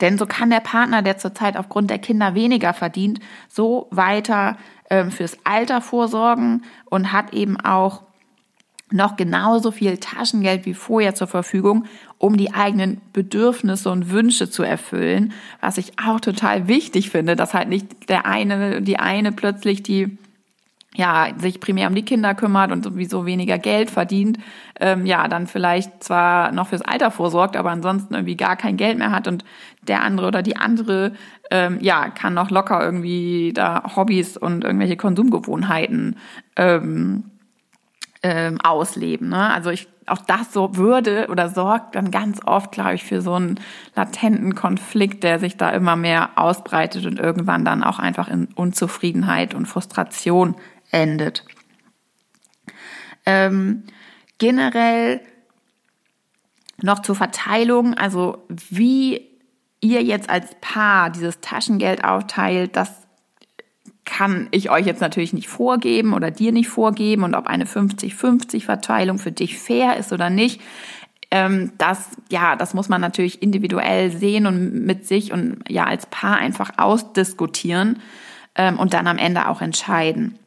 Denn 0.00 0.18
so 0.18 0.26
kann 0.26 0.50
der 0.50 0.60
Partner, 0.60 1.02
der 1.02 1.18
zurzeit 1.18 1.56
aufgrund 1.56 1.90
der 1.90 1.98
Kinder 1.98 2.34
weniger 2.34 2.74
verdient, 2.74 3.20
so 3.48 3.86
weiter 3.90 4.56
äh, 4.88 5.04
fürs 5.06 5.38
Alter 5.44 5.80
vorsorgen 5.80 6.64
und 6.86 7.12
hat 7.12 7.32
eben 7.32 7.58
auch 7.60 8.02
noch 8.92 9.16
genauso 9.16 9.70
viel 9.70 9.96
Taschengeld 9.98 10.66
wie 10.66 10.74
vorher 10.74 11.14
zur 11.14 11.26
Verfügung, 11.26 11.86
um 12.18 12.36
die 12.36 12.52
eigenen 12.52 13.00
Bedürfnisse 13.12 13.90
und 13.90 14.10
Wünsche 14.10 14.50
zu 14.50 14.62
erfüllen, 14.62 15.32
was 15.60 15.78
ich 15.78 15.92
auch 15.98 16.20
total 16.20 16.68
wichtig 16.68 17.10
finde, 17.10 17.36
dass 17.36 17.54
halt 17.54 17.68
nicht 17.68 18.08
der 18.08 18.26
eine, 18.26 18.82
die 18.82 18.98
eine 18.98 19.32
plötzlich 19.32 19.82
die 19.82 20.18
ja, 20.94 21.28
sich 21.38 21.60
primär 21.60 21.88
um 21.88 21.94
die 21.94 22.04
Kinder 22.04 22.34
kümmert 22.34 22.70
und 22.70 22.84
sowieso 22.84 23.24
weniger 23.24 23.58
Geld 23.58 23.90
verdient, 23.90 24.38
ähm, 24.78 25.06
ja, 25.06 25.26
dann 25.26 25.46
vielleicht 25.46 26.04
zwar 26.04 26.52
noch 26.52 26.68
fürs 26.68 26.82
Alter 26.82 27.10
vorsorgt, 27.10 27.56
aber 27.56 27.70
ansonsten 27.70 28.14
irgendwie 28.14 28.36
gar 28.36 28.56
kein 28.56 28.76
Geld 28.76 28.98
mehr 28.98 29.10
hat 29.10 29.26
und 29.26 29.44
der 29.82 30.02
andere 30.02 30.26
oder 30.26 30.42
die 30.42 30.56
andere, 30.56 31.12
ähm, 31.50 31.78
ja, 31.80 32.10
kann 32.10 32.34
noch 32.34 32.50
locker 32.50 32.84
irgendwie 32.84 33.52
da 33.54 33.96
Hobbys 33.96 34.36
und 34.36 34.64
irgendwelche 34.64 34.96
Konsumgewohnheiten 34.96 36.16
ähm, 36.56 37.24
ähm, 38.22 38.60
ausleben. 38.60 39.30
Ne? 39.30 39.52
Also 39.52 39.70
ich 39.70 39.88
auch 40.06 40.18
das 40.18 40.52
so 40.52 40.76
würde 40.76 41.28
oder 41.30 41.48
sorgt 41.48 41.94
dann 41.94 42.10
ganz 42.10 42.40
oft, 42.44 42.72
glaube 42.72 42.94
ich, 42.94 43.04
für 43.04 43.20
so 43.20 43.34
einen 43.34 43.60
latenten 43.94 44.54
Konflikt, 44.54 45.22
der 45.22 45.38
sich 45.38 45.56
da 45.56 45.70
immer 45.70 45.96
mehr 45.96 46.30
ausbreitet 46.36 47.06
und 47.06 47.18
irgendwann 47.18 47.64
dann 47.64 47.82
auch 47.84 47.98
einfach 47.98 48.28
in 48.28 48.48
Unzufriedenheit 48.54 49.54
und 49.54 49.66
Frustration 49.66 50.56
endet. 50.92 51.44
Ähm, 53.26 53.84
generell 54.38 55.20
noch 56.80 57.02
zur 57.02 57.14
Verteilung, 57.14 57.94
also 57.94 58.46
wie 58.48 59.28
ihr 59.80 60.02
jetzt 60.02 60.30
als 60.30 60.56
Paar 60.60 61.10
dieses 61.10 61.40
Taschengeld 61.40 62.04
aufteilt, 62.04 62.76
das 62.76 62.90
kann 64.04 64.48
ich 64.50 64.70
euch 64.70 64.86
jetzt 64.86 65.00
natürlich 65.00 65.32
nicht 65.32 65.48
vorgeben 65.48 66.12
oder 66.12 66.30
dir 66.30 66.52
nicht 66.52 66.68
vorgeben 66.68 67.22
und 67.22 67.34
ob 67.34 67.46
eine 67.46 67.64
50-50 67.64 68.64
Verteilung 68.64 69.18
für 69.18 69.32
dich 69.32 69.58
fair 69.58 69.96
ist 69.96 70.12
oder 70.12 70.28
nicht. 70.28 70.60
Ähm, 71.30 71.72
das, 71.78 72.10
ja, 72.30 72.56
das 72.56 72.74
muss 72.74 72.88
man 72.88 73.00
natürlich 73.00 73.42
individuell 73.42 74.10
sehen 74.10 74.46
und 74.46 74.84
mit 74.84 75.06
sich 75.06 75.32
und 75.32 75.64
ja 75.68 75.84
als 75.84 76.06
Paar 76.06 76.36
einfach 76.36 76.72
ausdiskutieren 76.78 78.00
ähm, 78.54 78.78
und 78.78 78.92
dann 78.92 79.06
am 79.06 79.18
Ende 79.18 79.48
auch 79.48 79.62
entscheiden. 79.62 80.38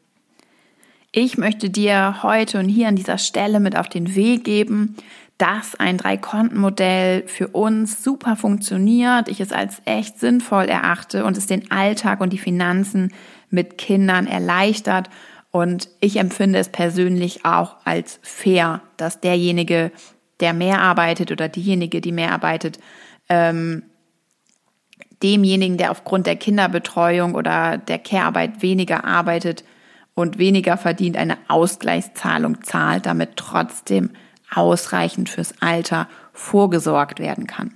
Ich 1.18 1.38
möchte 1.38 1.70
dir 1.70 2.22
heute 2.22 2.58
und 2.58 2.68
hier 2.68 2.88
an 2.88 2.94
dieser 2.94 3.16
Stelle 3.16 3.58
mit 3.58 3.74
auf 3.74 3.88
den 3.88 4.14
Weg 4.14 4.44
geben, 4.44 4.96
dass 5.38 5.74
ein 5.74 5.96
Drei-Konten-Modell 5.96 7.26
für 7.26 7.48
uns 7.48 8.04
super 8.04 8.36
funktioniert, 8.36 9.28
ich 9.28 9.40
es 9.40 9.50
als 9.50 9.80
echt 9.86 10.20
sinnvoll 10.20 10.66
erachte 10.66 11.24
und 11.24 11.38
es 11.38 11.46
den 11.46 11.70
Alltag 11.70 12.20
und 12.20 12.34
die 12.34 12.38
Finanzen 12.38 13.14
mit 13.48 13.78
Kindern 13.78 14.26
erleichtert. 14.26 15.08
Und 15.50 15.88
ich 16.00 16.18
empfinde 16.18 16.58
es 16.58 16.68
persönlich 16.68 17.46
auch 17.46 17.76
als 17.86 18.20
fair, 18.20 18.82
dass 18.98 19.18
derjenige, 19.18 19.92
der 20.40 20.52
mehr 20.52 20.82
arbeitet 20.82 21.32
oder 21.32 21.48
diejenige, 21.48 22.02
die 22.02 22.12
mehr 22.12 22.32
arbeitet, 22.32 22.78
ähm, 23.30 23.84
demjenigen, 25.22 25.78
der 25.78 25.92
aufgrund 25.92 26.26
der 26.26 26.36
Kinderbetreuung 26.36 27.34
oder 27.34 27.78
der 27.78 28.00
Care-Arbeit 28.00 28.60
weniger 28.60 29.06
arbeitet, 29.06 29.64
und 30.16 30.38
weniger 30.38 30.78
verdient, 30.78 31.16
eine 31.16 31.36
Ausgleichszahlung 31.46 32.62
zahlt, 32.64 33.06
damit 33.06 33.36
trotzdem 33.36 34.10
ausreichend 34.52 35.28
fürs 35.28 35.54
Alter 35.60 36.08
vorgesorgt 36.32 37.20
werden 37.20 37.46
kann. 37.46 37.74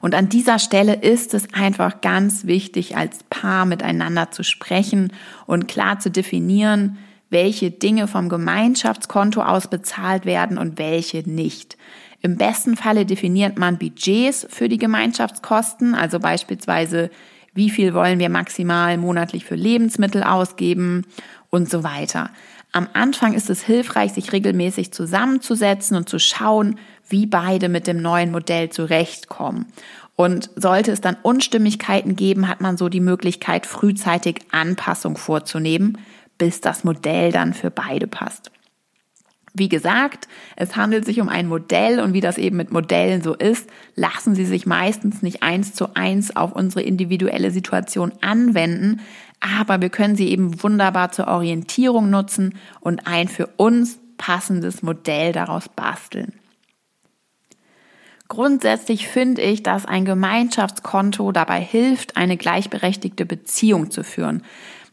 Und 0.00 0.14
an 0.14 0.28
dieser 0.28 0.58
Stelle 0.58 0.94
ist 0.94 1.32
es 1.32 1.54
einfach 1.54 2.00
ganz 2.00 2.44
wichtig, 2.46 2.96
als 2.96 3.22
Paar 3.30 3.64
miteinander 3.66 4.30
zu 4.32 4.42
sprechen 4.42 5.12
und 5.46 5.68
klar 5.68 6.00
zu 6.00 6.10
definieren, 6.10 6.98
welche 7.30 7.70
Dinge 7.70 8.08
vom 8.08 8.28
Gemeinschaftskonto 8.28 9.42
aus 9.42 9.68
bezahlt 9.68 10.26
werden 10.26 10.58
und 10.58 10.78
welche 10.78 11.28
nicht. 11.28 11.76
Im 12.20 12.36
besten 12.36 12.76
Falle 12.76 13.06
definiert 13.06 13.58
man 13.58 13.78
Budgets 13.78 14.46
für 14.50 14.68
die 14.68 14.78
Gemeinschaftskosten, 14.78 15.94
also 15.94 16.18
beispielsweise 16.18 17.10
wie 17.54 17.70
viel 17.70 17.94
wollen 17.94 18.18
wir 18.18 18.28
maximal 18.28 18.98
monatlich 18.98 19.44
für 19.44 19.54
Lebensmittel 19.54 20.22
ausgeben 20.22 21.06
und 21.50 21.70
so 21.70 21.84
weiter. 21.84 22.30
Am 22.72 22.88
Anfang 22.92 23.34
ist 23.34 23.50
es 23.50 23.62
hilfreich, 23.62 24.12
sich 24.12 24.32
regelmäßig 24.32 24.92
zusammenzusetzen 24.92 25.96
und 25.96 26.08
zu 26.08 26.18
schauen, 26.18 26.78
wie 27.08 27.26
beide 27.26 27.68
mit 27.68 27.86
dem 27.86 28.02
neuen 28.02 28.32
Modell 28.32 28.70
zurechtkommen. 28.70 29.66
Und 30.16 30.50
sollte 30.56 30.90
es 30.90 31.00
dann 31.00 31.16
Unstimmigkeiten 31.22 32.16
geben, 32.16 32.48
hat 32.48 32.60
man 32.60 32.76
so 32.76 32.88
die 32.88 33.00
Möglichkeit, 33.00 33.66
frühzeitig 33.66 34.40
Anpassung 34.50 35.16
vorzunehmen, 35.16 35.98
bis 36.38 36.60
das 36.60 36.82
Modell 36.82 37.30
dann 37.30 37.54
für 37.54 37.70
beide 37.70 38.06
passt. 38.06 38.50
Wie 39.56 39.68
gesagt, 39.68 40.26
es 40.56 40.74
handelt 40.74 41.04
sich 41.04 41.20
um 41.20 41.28
ein 41.28 41.46
Modell 41.46 42.00
und 42.00 42.12
wie 42.12 42.20
das 42.20 42.38
eben 42.38 42.56
mit 42.56 42.72
Modellen 42.72 43.22
so 43.22 43.34
ist, 43.34 43.70
lassen 43.94 44.34
sie 44.34 44.44
sich 44.44 44.66
meistens 44.66 45.22
nicht 45.22 45.44
eins 45.44 45.74
zu 45.74 45.94
eins 45.94 46.34
auf 46.34 46.52
unsere 46.52 46.82
individuelle 46.82 47.52
Situation 47.52 48.12
anwenden, 48.20 49.00
aber 49.38 49.80
wir 49.80 49.90
können 49.90 50.16
sie 50.16 50.28
eben 50.28 50.60
wunderbar 50.60 51.12
zur 51.12 51.28
Orientierung 51.28 52.10
nutzen 52.10 52.54
und 52.80 53.06
ein 53.06 53.28
für 53.28 53.46
uns 53.56 54.00
passendes 54.16 54.82
Modell 54.82 55.30
daraus 55.30 55.68
basteln. 55.68 56.32
Grundsätzlich 58.26 59.06
finde 59.06 59.42
ich, 59.42 59.62
dass 59.62 59.86
ein 59.86 60.04
Gemeinschaftskonto 60.04 61.30
dabei 61.30 61.60
hilft, 61.60 62.16
eine 62.16 62.36
gleichberechtigte 62.36 63.24
Beziehung 63.24 63.92
zu 63.92 64.02
führen. 64.02 64.42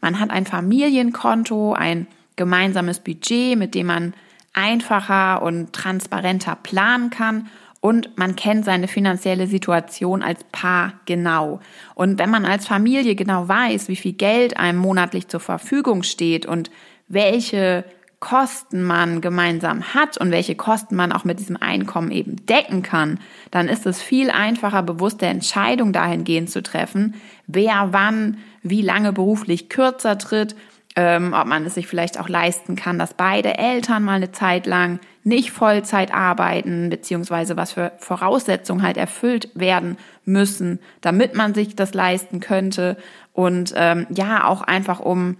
Man 0.00 0.20
hat 0.20 0.30
ein 0.30 0.46
Familienkonto, 0.46 1.72
ein 1.72 2.06
gemeinsames 2.36 3.00
Budget, 3.00 3.58
mit 3.58 3.74
dem 3.74 3.86
man 3.86 4.14
einfacher 4.52 5.42
und 5.42 5.72
transparenter 5.72 6.56
planen 6.62 7.10
kann 7.10 7.48
und 7.80 8.16
man 8.16 8.36
kennt 8.36 8.64
seine 8.64 8.86
finanzielle 8.86 9.48
Situation 9.48 10.22
als 10.22 10.44
Paar 10.52 10.92
genau. 11.04 11.58
Und 11.96 12.20
wenn 12.20 12.30
man 12.30 12.44
als 12.44 12.66
Familie 12.66 13.16
genau 13.16 13.48
weiß, 13.48 13.88
wie 13.88 13.96
viel 13.96 14.12
Geld 14.12 14.56
einem 14.56 14.78
monatlich 14.78 15.26
zur 15.26 15.40
Verfügung 15.40 16.04
steht 16.04 16.46
und 16.46 16.70
welche 17.08 17.84
Kosten 18.20 18.84
man 18.84 19.20
gemeinsam 19.20 19.94
hat 19.94 20.16
und 20.16 20.30
welche 20.30 20.54
Kosten 20.54 20.94
man 20.94 21.10
auch 21.10 21.24
mit 21.24 21.40
diesem 21.40 21.56
Einkommen 21.56 22.12
eben 22.12 22.46
decken 22.46 22.82
kann, 22.82 23.18
dann 23.50 23.68
ist 23.68 23.84
es 23.84 24.00
viel 24.00 24.30
einfacher, 24.30 24.84
bewusste 24.84 25.26
Entscheidungen 25.26 25.92
dahingehend 25.92 26.50
zu 26.50 26.62
treffen, 26.62 27.16
wer 27.48 27.88
wann 27.90 28.38
wie 28.62 28.82
lange 28.82 29.12
beruflich 29.12 29.68
kürzer 29.68 30.18
tritt 30.18 30.54
ähm, 30.96 31.32
ob 31.32 31.46
man 31.46 31.64
es 31.64 31.74
sich 31.74 31.86
vielleicht 31.86 32.20
auch 32.20 32.28
leisten 32.28 32.76
kann, 32.76 32.98
dass 32.98 33.14
beide 33.14 33.56
Eltern 33.58 34.04
mal 34.04 34.16
eine 34.16 34.32
Zeit 34.32 34.66
lang 34.66 35.00
nicht 35.24 35.50
Vollzeit 35.52 36.12
arbeiten, 36.12 36.90
beziehungsweise 36.90 37.56
was 37.56 37.72
für 37.72 37.92
Voraussetzungen 37.98 38.82
halt 38.82 38.96
erfüllt 38.96 39.48
werden 39.54 39.96
müssen, 40.24 40.80
damit 41.00 41.34
man 41.34 41.54
sich 41.54 41.76
das 41.76 41.94
leisten 41.94 42.40
könnte. 42.40 42.96
Und 43.32 43.72
ähm, 43.76 44.06
ja, 44.10 44.44
auch 44.44 44.62
einfach 44.62 45.00
um 45.00 45.36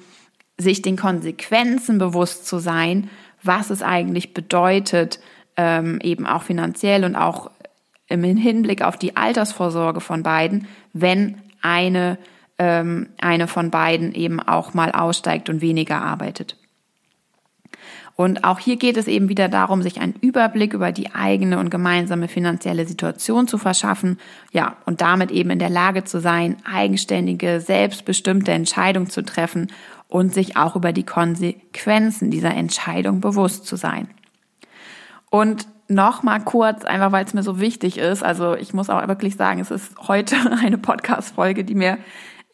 sich 0.56 0.80
den 0.80 0.96
Konsequenzen 0.96 1.98
bewusst 1.98 2.46
zu 2.46 2.58
sein, 2.58 3.10
was 3.42 3.70
es 3.70 3.82
eigentlich 3.82 4.34
bedeutet, 4.34 5.18
ähm, 5.56 5.98
eben 6.02 6.26
auch 6.26 6.44
finanziell 6.44 7.04
und 7.04 7.16
auch 7.16 7.50
im 8.08 8.22
Hinblick 8.24 8.82
auf 8.82 8.96
die 8.96 9.16
Altersvorsorge 9.16 10.00
von 10.00 10.22
beiden, 10.22 10.66
wenn 10.92 11.38
eine 11.60 12.18
ähm, 12.62 13.08
eine 13.20 13.48
von 13.48 13.70
beiden 13.70 14.14
eben 14.14 14.38
auch 14.38 14.72
mal 14.72 14.92
aussteigt 14.92 15.48
und 15.50 15.60
weniger 15.60 16.00
arbeitet. 16.00 16.56
Und 18.14 18.44
auch 18.44 18.60
hier 18.60 18.76
geht 18.76 18.96
es 18.96 19.08
eben 19.08 19.28
wieder 19.28 19.48
darum, 19.48 19.82
sich 19.82 20.00
einen 20.00 20.14
Überblick 20.20 20.74
über 20.74 20.92
die 20.92 21.12
eigene 21.12 21.58
und 21.58 21.70
gemeinsame 21.70 22.28
finanzielle 22.28 22.86
Situation 22.86 23.48
zu 23.48 23.58
verschaffen, 23.58 24.20
ja, 24.52 24.76
und 24.84 25.00
damit 25.00 25.32
eben 25.32 25.50
in 25.50 25.58
der 25.58 25.70
Lage 25.70 26.04
zu 26.04 26.20
sein, 26.20 26.56
eigenständige, 26.70 27.60
selbstbestimmte 27.60 28.52
Entscheidungen 28.52 29.10
zu 29.10 29.22
treffen 29.22 29.72
und 30.06 30.32
sich 30.32 30.56
auch 30.56 30.76
über 30.76 30.92
die 30.92 31.06
Konsequenzen 31.06 32.30
dieser 32.30 32.54
Entscheidung 32.54 33.20
bewusst 33.20 33.66
zu 33.66 33.74
sein. 33.74 34.08
Und 35.30 35.66
noch 35.88 36.22
mal 36.22 36.38
kurz, 36.40 36.84
einfach 36.84 37.12
weil 37.12 37.24
es 37.24 37.34
mir 37.34 37.42
so 37.42 37.60
wichtig 37.60 37.98
ist. 37.98 38.22
Also 38.22 38.54
ich 38.54 38.72
muss 38.72 38.90
auch 38.90 39.06
wirklich 39.08 39.36
sagen, 39.36 39.60
es 39.60 39.70
ist 39.70 39.96
heute 40.06 40.36
eine 40.62 40.78
Podcast-Folge, 40.78 41.64
die 41.64 41.74
mir 41.74 41.98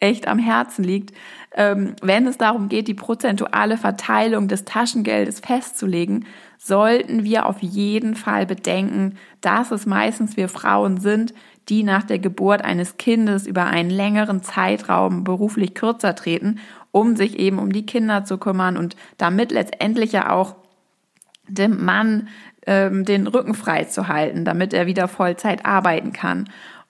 echt 0.01 0.29
am 0.29 0.39
Herzen 0.39 0.85
liegt, 0.85 1.15
ähm, 1.55 1.95
wenn 2.03 2.27
es 2.27 2.39
darum 2.39 2.69
geht, 2.69 2.89
die 2.89 2.95
prozentuale 2.95 3.77
Verteilung 3.77 4.49
des 4.49 4.65
Taschengeldes 4.65 5.41
festzulegen, 5.41 6.27
sollten 6.59 7.25
wir 7.25 7.47
auf 7.47 7.63
jeden 7.63 8.15
Fall 8.15 8.47
bedenken, 8.47 9.17
dass 9.41 9.71
es 9.71 9.87
meistens 9.87 10.37
wir 10.37 10.49
Frauen 10.49 10.99
sind, 10.99 11.33
die 11.69 11.83
nach 11.83 12.03
der 12.03 12.19
Geburt 12.19 12.65
eines 12.65 12.97
Kindes 12.97 13.47
über 13.47 13.67
einen 13.67 13.91
längeren 13.91 14.43
Zeitraum 14.43 15.25
beruflich 15.25 15.75
kürzer 15.75 16.15
treten, 16.15 16.61
um 16.91 17.17
sich 17.17 17.39
eben 17.39 17.59
um 17.59 17.73
die 17.73 17.87
Kinder 17.87 18.25
zu 18.25 18.39
kümmern 18.39 18.77
und 18.77 18.97
damit 19.19 19.53
letztendlich 19.53 20.13
ja 20.13 20.31
auch 20.31 20.57
dem 21.47 21.85
Mann 21.85 22.29
ähm, 22.67 23.05
den 23.05 23.27
Rücken 23.27 23.55
frei 23.55 23.85
zu 23.85 24.09
halten, 24.09 24.45
damit 24.45 24.73
er 24.73 24.87
wieder 24.87 25.09
Vollzeit 25.09 25.65
arbeiten 25.65 26.13
kann. 26.13 26.49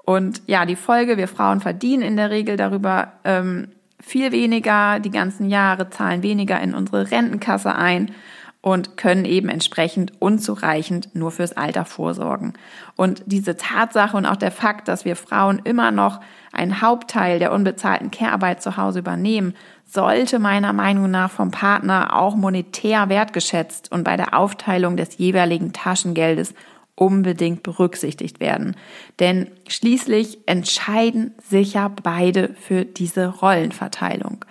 Und 0.08 0.40
ja, 0.46 0.64
die 0.64 0.74
Folge, 0.74 1.18
wir 1.18 1.28
Frauen 1.28 1.60
verdienen 1.60 2.00
in 2.02 2.16
der 2.16 2.30
Regel 2.30 2.56
darüber 2.56 3.12
ähm, 3.24 3.68
viel 4.00 4.32
weniger, 4.32 5.00
die 5.00 5.10
ganzen 5.10 5.50
Jahre 5.50 5.90
zahlen 5.90 6.22
weniger 6.22 6.58
in 6.62 6.74
unsere 6.74 7.10
Rentenkasse 7.10 7.74
ein. 7.74 8.12
und 8.60 8.96
können 8.96 9.24
eben 9.24 9.48
entsprechend 9.50 10.12
unzureichend 10.18 11.14
nur 11.14 11.30
fürs 11.30 11.56
Alter 11.56 11.84
vorsorgen. 11.84 12.54
Und 12.96 13.22
diese 13.26 13.56
Tatsache 13.56 14.16
und 14.16 14.26
auch 14.26 14.36
der 14.36 14.50
Fakt, 14.50 14.88
dass 14.88 15.04
wir 15.04 15.14
Frauen 15.14 15.60
immer 15.62 15.92
noch 15.92 16.20
einen 16.52 16.82
Hauptteil 16.82 17.38
der 17.38 17.52
unbezahlten 17.52 18.10
Care-Arbeit 18.10 18.60
zu 18.60 18.76
Hause 18.76 18.98
übernehmen, 18.98 19.54
sollte 19.84 20.38
meiner 20.40 20.72
Meinung 20.72 21.10
nach 21.10 21.30
vom 21.30 21.52
Partner 21.52 22.16
auch 22.16 22.34
monetär 22.34 23.08
wertgeschätzt 23.08 23.92
und 23.92 24.02
bei 24.04 24.16
der 24.16 24.36
Aufteilung 24.36 24.96
des 24.96 25.18
jeweiligen 25.18 25.72
Taschengeldes 25.72 26.52
unbedingt 26.98 27.62
berücksichtigt 27.62 28.40
werden. 28.40 28.76
Denn 29.20 29.48
schließlich 29.68 30.38
entscheiden 30.46 31.32
sich 31.48 31.74
ja 31.74 31.88
beide 31.88 32.54
für 32.60 32.84
diese 32.84 33.26
Rollenverteilung. 33.28 34.44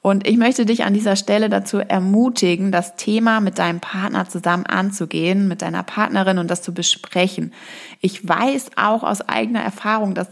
Und 0.00 0.26
ich 0.28 0.36
möchte 0.36 0.64
dich 0.64 0.84
an 0.84 0.94
dieser 0.94 1.16
Stelle 1.16 1.48
dazu 1.48 1.78
ermutigen, 1.78 2.70
das 2.70 2.94
Thema 2.94 3.40
mit 3.40 3.58
deinem 3.58 3.80
Partner 3.80 4.28
zusammen 4.28 4.64
anzugehen, 4.64 5.48
mit 5.48 5.60
deiner 5.60 5.82
Partnerin 5.82 6.38
und 6.38 6.48
das 6.48 6.62
zu 6.62 6.72
besprechen. 6.72 7.52
Ich 8.00 8.26
weiß 8.26 8.70
auch 8.76 9.02
aus 9.02 9.28
eigener 9.28 9.60
Erfahrung, 9.60 10.14
dass 10.14 10.28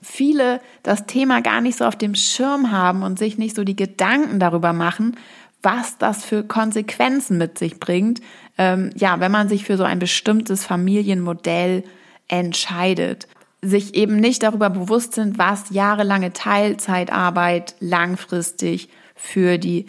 viele 0.00 0.60
das 0.82 1.04
Thema 1.04 1.42
gar 1.42 1.60
nicht 1.60 1.76
so 1.76 1.84
auf 1.84 1.96
dem 1.96 2.14
Schirm 2.14 2.70
haben 2.70 3.02
und 3.02 3.18
sich 3.18 3.36
nicht 3.36 3.54
so 3.54 3.62
die 3.62 3.76
Gedanken 3.76 4.40
darüber 4.40 4.72
machen, 4.72 5.16
was 5.62 5.98
das 5.98 6.24
für 6.24 6.42
Konsequenzen 6.42 7.38
mit 7.38 7.58
sich 7.58 7.80
bringt, 7.80 8.20
ähm, 8.58 8.90
ja, 8.94 9.20
wenn 9.20 9.32
man 9.32 9.48
sich 9.48 9.64
für 9.64 9.76
so 9.76 9.84
ein 9.84 9.98
bestimmtes 9.98 10.64
Familienmodell 10.64 11.84
entscheidet 12.28 13.26
sich 13.64 13.94
eben 13.94 14.16
nicht 14.16 14.42
darüber 14.42 14.70
bewusst 14.70 15.14
sind, 15.14 15.38
was 15.38 15.70
jahrelange 15.70 16.32
Teilzeitarbeit 16.32 17.74
langfristig 17.80 18.88
für 19.16 19.58
die 19.58 19.86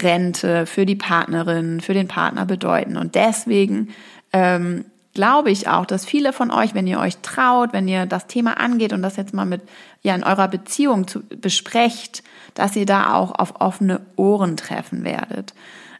Rente, 0.00 0.66
für 0.66 0.86
die 0.86 0.96
Partnerin, 0.96 1.80
für 1.80 1.94
den 1.94 2.08
Partner 2.08 2.44
bedeuten. 2.44 2.96
Und 2.96 3.14
deswegen 3.14 3.90
ähm, 4.32 4.84
glaube 5.14 5.50
ich 5.50 5.68
auch, 5.68 5.86
dass 5.86 6.04
viele 6.04 6.32
von 6.32 6.50
euch, 6.50 6.74
wenn 6.74 6.86
ihr 6.86 6.98
euch 6.98 7.18
traut, 7.18 7.72
wenn 7.72 7.88
ihr 7.88 8.06
das 8.06 8.26
Thema 8.26 8.58
angeht 8.58 8.92
und 8.92 9.02
das 9.02 9.16
jetzt 9.16 9.32
mal 9.32 9.46
mit 9.46 9.62
ja 10.02 10.14
in 10.14 10.24
eurer 10.24 10.48
Beziehung 10.48 11.06
zu, 11.06 11.20
besprecht, 11.22 12.22
dass 12.54 12.76
ihr 12.76 12.86
da 12.86 13.14
auch 13.14 13.32
auf 13.38 13.60
offene 13.60 14.00
Ohren 14.16 14.56
treffen 14.56 15.04
werdet. 15.04 15.54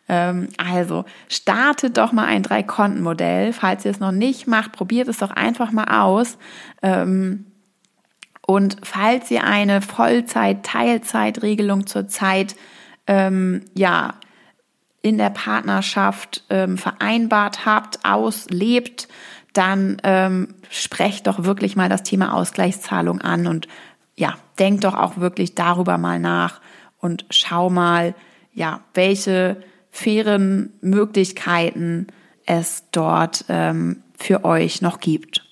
Ähm, 0.08 0.48
also 0.56 1.04
startet 1.28 1.98
doch 1.98 2.12
mal 2.12 2.26
ein 2.26 2.42
Drei-Konten-Modell. 2.42 3.52
Falls 3.52 3.84
ihr 3.84 3.90
es 3.90 4.00
noch 4.00 4.12
nicht 4.12 4.46
macht, 4.46 4.72
probiert 4.72 5.08
es 5.08 5.18
doch 5.18 5.30
einfach 5.30 5.72
mal 5.72 6.02
aus. 6.02 6.38
Ähm, 6.82 7.46
und 8.46 8.76
falls 8.82 9.30
ihr 9.30 9.44
eine 9.44 9.80
Vollzeit-Teilzeitregelung 9.80 11.86
zurzeit 11.86 12.56
ähm, 13.06 13.62
ja 13.74 14.14
in 15.00 15.16
der 15.18 15.30
Partnerschaft 15.30 16.44
vereinbart 16.48 17.66
habt, 17.66 18.06
auslebt, 18.06 19.08
dann 19.54 19.98
ähm, 20.02 20.48
sprecht 20.68 21.26
doch 21.26 21.44
wirklich 21.44 21.76
mal 21.76 21.88
das 21.88 22.02
Thema 22.02 22.34
Ausgleichszahlung 22.34 23.20
an 23.20 23.46
und 23.46 23.68
ja, 24.16 24.34
denkt 24.58 24.84
doch 24.84 24.94
auch 24.94 25.16
wirklich 25.16 25.54
darüber 25.54 25.98
mal 25.98 26.18
nach 26.18 26.60
und 26.98 27.24
schau 27.30 27.70
mal, 27.70 28.14
ja, 28.52 28.80
welche 28.94 29.62
fairen 29.94 30.72
Möglichkeiten 30.80 32.08
es 32.46 32.82
dort 32.90 33.44
ähm, 33.48 34.02
für 34.18 34.44
euch 34.44 34.82
noch 34.82 34.98
gibt. 34.98 35.46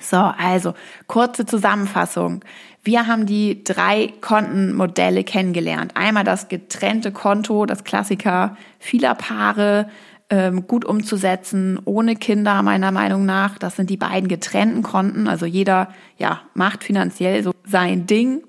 So, 0.00 0.16
also 0.18 0.74
kurze 1.08 1.44
Zusammenfassung. 1.44 2.44
Wir 2.84 3.08
haben 3.08 3.26
die 3.26 3.64
drei 3.64 4.14
Kontenmodelle 4.20 5.24
kennengelernt. 5.24 5.96
Einmal 5.96 6.22
das 6.22 6.48
getrennte 6.48 7.10
Konto, 7.10 7.66
das 7.66 7.82
Klassiker 7.82 8.56
vieler 8.78 9.16
Paare, 9.16 9.90
ähm, 10.30 10.68
gut 10.68 10.84
umzusetzen, 10.84 11.80
ohne 11.84 12.14
Kinder 12.14 12.62
meiner 12.62 12.92
Meinung 12.92 13.26
nach. 13.26 13.58
Das 13.58 13.74
sind 13.74 13.90
die 13.90 13.96
beiden 13.96 14.28
getrennten 14.28 14.84
Konten. 14.84 15.26
Also 15.26 15.44
jeder 15.44 15.88
ja, 16.18 16.40
macht 16.54 16.84
finanziell 16.84 17.42
so 17.42 17.52
sein 17.64 18.06
Ding. 18.06 18.44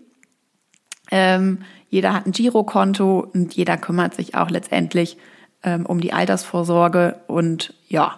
Ähm, 1.11 1.59
jeder 1.89 2.13
hat 2.13 2.25
ein 2.25 2.31
Girokonto 2.31 3.27
und 3.33 3.53
jeder 3.53 3.77
kümmert 3.77 4.15
sich 4.15 4.35
auch 4.35 4.49
letztendlich 4.49 5.17
ähm, 5.63 5.85
um 5.85 6.01
die 6.01 6.13
Altersvorsorge 6.13 7.19
und 7.27 7.73
ja, 7.87 8.15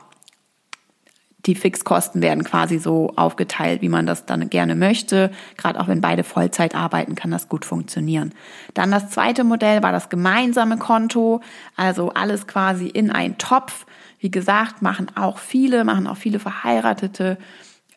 die 1.45 1.56
Fixkosten 1.56 2.21
werden 2.21 2.43
quasi 2.43 2.77
so 2.77 3.12
aufgeteilt, 3.17 3.82
wie 3.82 3.89
man 3.89 4.06
das 4.06 4.25
dann 4.25 4.49
gerne 4.49 4.75
möchte. 4.75 5.29
Gerade 5.58 5.79
auch 5.79 5.88
wenn 5.88 5.99
beide 5.99 6.23
Vollzeit 6.23 6.73
arbeiten, 6.73 7.15
kann 7.15 7.32
das 7.32 7.49
gut 7.49 7.65
funktionieren. 7.65 8.34
Dann 8.73 8.91
das 8.91 9.10
zweite 9.10 9.43
Modell 9.43 9.84
war 9.84 9.91
das 9.91 10.08
gemeinsame 10.10 10.77
Konto, 10.77 11.41
also 11.75 12.12
alles 12.13 12.47
quasi 12.47 12.88
in 12.88 13.12
einen 13.12 13.38
Topf. 13.38 13.86
Wie 14.19 14.32
gesagt, 14.32 14.82
machen 14.82 15.08
auch 15.15 15.38
viele, 15.38 15.84
machen 15.84 16.08
auch 16.08 16.15
viele 16.15 16.39
Verheiratete 16.39 17.38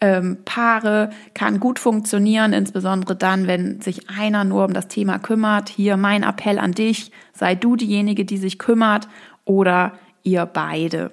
ähm, 0.01 0.39
Paare, 0.45 1.11
kann 1.35 1.61
gut 1.61 1.79
funktionieren, 1.79 2.53
insbesondere 2.53 3.17
dann, 3.17 3.47
wenn 3.47 3.81
sich 3.81 4.11
einer 4.11 4.45
nur 4.45 4.65
um 4.65 4.73
das 4.73 4.89
Thema 4.89 5.19
kümmert. 5.19 5.69
Hier 5.69 5.97
mein 5.97 6.23
Appell 6.23 6.59
an 6.59 6.73
dich, 6.73 7.13
sei 7.33 7.55
du 7.55 7.77
diejenige, 7.77 8.25
die 8.25 8.39
sich 8.39 8.59
kümmert 8.59 9.09
oder 9.45 9.93
ihr 10.23 10.47
beide. 10.47 11.13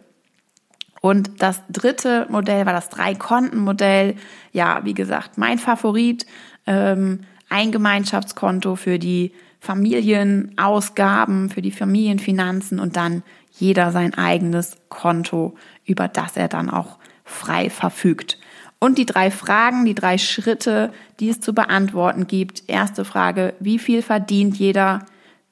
Und 1.01 1.41
das 1.41 1.61
dritte 1.69 2.27
Modell 2.29 2.65
war 2.65 2.73
das 2.73 2.89
Drei-Konten-Modell. 2.89 4.15
Ja, 4.53 4.81
wie 4.83 4.93
gesagt, 4.93 5.37
mein 5.37 5.59
Favorit. 5.59 6.25
Ähm, 6.65 7.25
ein 7.49 7.71
Gemeinschaftskonto 7.71 8.75
für 8.75 8.99
die 8.99 9.33
Familienausgaben, 9.59 11.49
für 11.49 11.61
die 11.61 11.71
Familienfinanzen 11.71 12.79
und 12.79 12.95
dann 12.95 13.21
jeder 13.51 13.91
sein 13.91 14.13
eigenes 14.13 14.77
Konto, 14.89 15.55
über 15.85 16.07
das 16.07 16.35
er 16.35 16.47
dann 16.47 16.69
auch 16.69 16.97
frei 17.23 17.69
verfügt. 17.69 18.39
Und 18.83 18.97
die 18.97 19.05
drei 19.05 19.31
Fragen, 19.31 19.85
die 19.85 19.95
drei 19.95 20.17
Schritte, 20.17 20.91
die 21.21 21.29
es 21.29 21.39
zu 21.39 21.53
beantworten 21.53 22.27
gibt. 22.27 22.63
Erste 22.67 23.05
Frage, 23.05 23.53
wie 23.61 23.79
viel 23.79 24.01
verdient 24.01 24.57
jeder? 24.57 25.05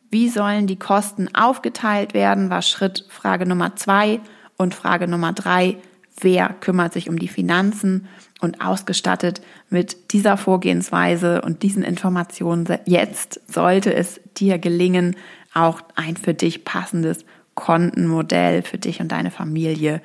Wie 0.09 0.27
sollen 0.27 0.67
die 0.67 0.77
Kosten 0.77 1.33
aufgeteilt 1.33 2.13
werden? 2.13 2.49
War 2.49 2.61
Schritt 2.61 3.05
Frage 3.07 3.45
Nummer 3.45 3.77
zwei. 3.77 4.19
Und 4.57 4.75
Frage 4.75 5.07
Nummer 5.07 5.31
drei, 5.31 5.77
wer 6.19 6.49
kümmert 6.49 6.91
sich 6.91 7.07
um 7.07 7.17
die 7.17 7.29
Finanzen? 7.29 8.09
Und 8.41 8.59
ausgestattet 8.59 9.41
mit 9.69 10.11
dieser 10.11 10.35
Vorgehensweise 10.35 11.41
und 11.41 11.63
diesen 11.63 11.83
Informationen 11.83 12.67
jetzt 12.83 13.39
sollte 13.49 13.93
es 13.93 14.19
dir 14.35 14.59
gelingen, 14.59 15.15
auch 15.53 15.79
ein 15.95 16.17
für 16.17 16.33
dich 16.33 16.65
passendes 16.65 17.23
Kontenmodell 17.55 18.61
für 18.61 18.77
dich 18.77 18.99
und 18.99 19.13
deine 19.13 19.31
Familie 19.31 20.01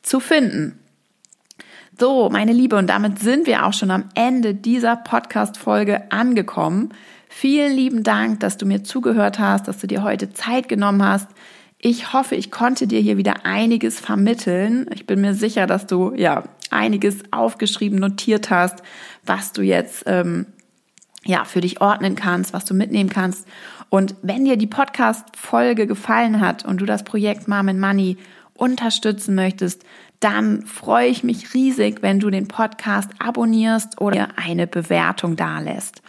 zu 0.00 0.20
finden. 0.20 0.78
So, 1.98 2.30
meine 2.30 2.52
Liebe, 2.52 2.76
und 2.76 2.88
damit 2.88 3.18
sind 3.18 3.46
wir 3.46 3.66
auch 3.66 3.72
schon 3.72 3.90
am 3.90 4.04
Ende 4.14 4.54
dieser 4.54 4.96
Podcast-Folge 4.96 6.10
angekommen. 6.10 6.94
Vielen 7.28 7.74
lieben 7.74 8.02
Dank, 8.02 8.40
dass 8.40 8.56
du 8.56 8.66
mir 8.66 8.82
zugehört 8.82 9.38
hast, 9.38 9.68
dass 9.68 9.78
du 9.78 9.86
dir 9.86 10.02
heute 10.02 10.32
Zeit 10.32 10.68
genommen 10.68 11.04
hast, 11.04 11.28
ich 11.84 12.12
hoffe, 12.12 12.36
ich 12.36 12.52
konnte 12.52 12.86
dir 12.86 13.00
hier 13.00 13.16
wieder 13.16 13.44
einiges 13.44 13.98
vermitteln. 13.98 14.86
Ich 14.94 15.04
bin 15.04 15.20
mir 15.20 15.34
sicher, 15.34 15.66
dass 15.66 15.88
du 15.88 16.14
ja 16.14 16.44
einiges 16.70 17.24
aufgeschrieben, 17.32 17.98
notiert 17.98 18.50
hast, 18.50 18.84
was 19.26 19.52
du 19.52 19.62
jetzt 19.62 20.04
ähm, 20.06 20.46
ja 21.24 21.44
für 21.44 21.60
dich 21.60 21.80
ordnen 21.80 22.14
kannst, 22.14 22.52
was 22.52 22.64
du 22.64 22.72
mitnehmen 22.72 23.10
kannst. 23.10 23.48
Und 23.88 24.14
wenn 24.22 24.44
dir 24.44 24.56
die 24.56 24.68
Podcast-Folge 24.68 25.88
gefallen 25.88 26.40
hat 26.40 26.64
und 26.64 26.80
du 26.80 26.86
das 26.86 27.02
Projekt 27.02 27.48
Mom 27.48 27.68
and 27.68 27.80
Money 27.80 28.16
unterstützen 28.54 29.34
möchtest, 29.34 29.82
dann 30.22 30.62
freue 30.66 31.08
ich 31.08 31.24
mich 31.24 31.52
riesig, 31.52 32.02
wenn 32.02 32.20
du 32.20 32.30
den 32.30 32.48
Podcast 32.48 33.10
abonnierst 33.18 34.00
oder 34.00 34.28
eine 34.36 34.66
Bewertung 34.66 35.36
dalässt. 35.36 36.02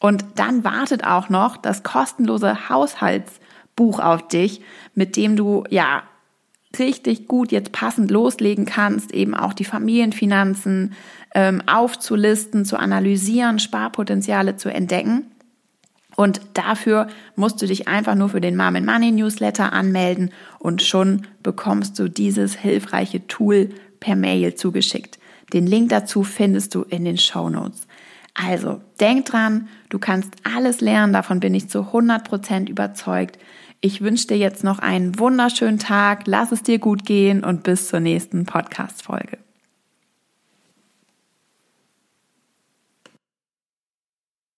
Und 0.00 0.24
dann 0.34 0.64
wartet 0.64 1.04
auch 1.04 1.28
noch 1.28 1.56
das 1.56 1.82
kostenlose 1.82 2.68
Haushalts 2.68 3.40
Buch 3.76 4.00
auf 4.00 4.28
dich, 4.28 4.60
mit 4.94 5.16
dem 5.16 5.36
du 5.36 5.64
ja 5.70 6.02
richtig 6.78 7.28
gut 7.28 7.52
jetzt 7.52 7.72
passend 7.72 8.10
loslegen 8.10 8.64
kannst, 8.64 9.12
eben 9.12 9.34
auch 9.34 9.52
die 9.52 9.64
Familienfinanzen 9.64 10.94
ähm, 11.34 11.62
aufzulisten, 11.66 12.64
zu 12.64 12.78
analysieren, 12.78 13.58
Sparpotenziale 13.58 14.56
zu 14.56 14.70
entdecken. 14.70 15.31
Und 16.16 16.40
dafür 16.54 17.08
musst 17.36 17.62
du 17.62 17.66
dich 17.66 17.88
einfach 17.88 18.14
nur 18.14 18.28
für 18.28 18.40
den 18.40 18.56
Mom 18.56 18.76
and 18.76 18.86
Money 18.86 19.12
Newsletter 19.12 19.72
anmelden 19.72 20.30
und 20.58 20.82
schon 20.82 21.26
bekommst 21.42 21.98
du 21.98 22.08
dieses 22.08 22.54
hilfreiche 22.54 23.26
Tool 23.26 23.70
per 24.00 24.16
Mail 24.16 24.54
zugeschickt. 24.54 25.18
Den 25.52 25.66
Link 25.66 25.90
dazu 25.90 26.24
findest 26.24 26.74
du 26.74 26.82
in 26.82 27.04
den 27.04 27.18
Show 27.18 27.48
Notes. 27.48 27.86
Also, 28.34 28.80
denk 28.98 29.26
dran, 29.26 29.68
du 29.90 29.98
kannst 29.98 30.32
alles 30.42 30.80
lernen, 30.80 31.12
davon 31.12 31.40
bin 31.40 31.54
ich 31.54 31.68
zu 31.68 31.80
100% 31.80 32.68
überzeugt. 32.68 33.38
Ich 33.82 34.00
wünsche 34.00 34.28
dir 34.28 34.38
jetzt 34.38 34.64
noch 34.64 34.78
einen 34.78 35.18
wunderschönen 35.18 35.78
Tag, 35.78 36.22
lass 36.26 36.52
es 36.52 36.62
dir 36.62 36.78
gut 36.78 37.04
gehen 37.04 37.44
und 37.44 37.62
bis 37.62 37.88
zur 37.88 38.00
nächsten 38.00 38.46
Podcast-Folge. 38.46 39.38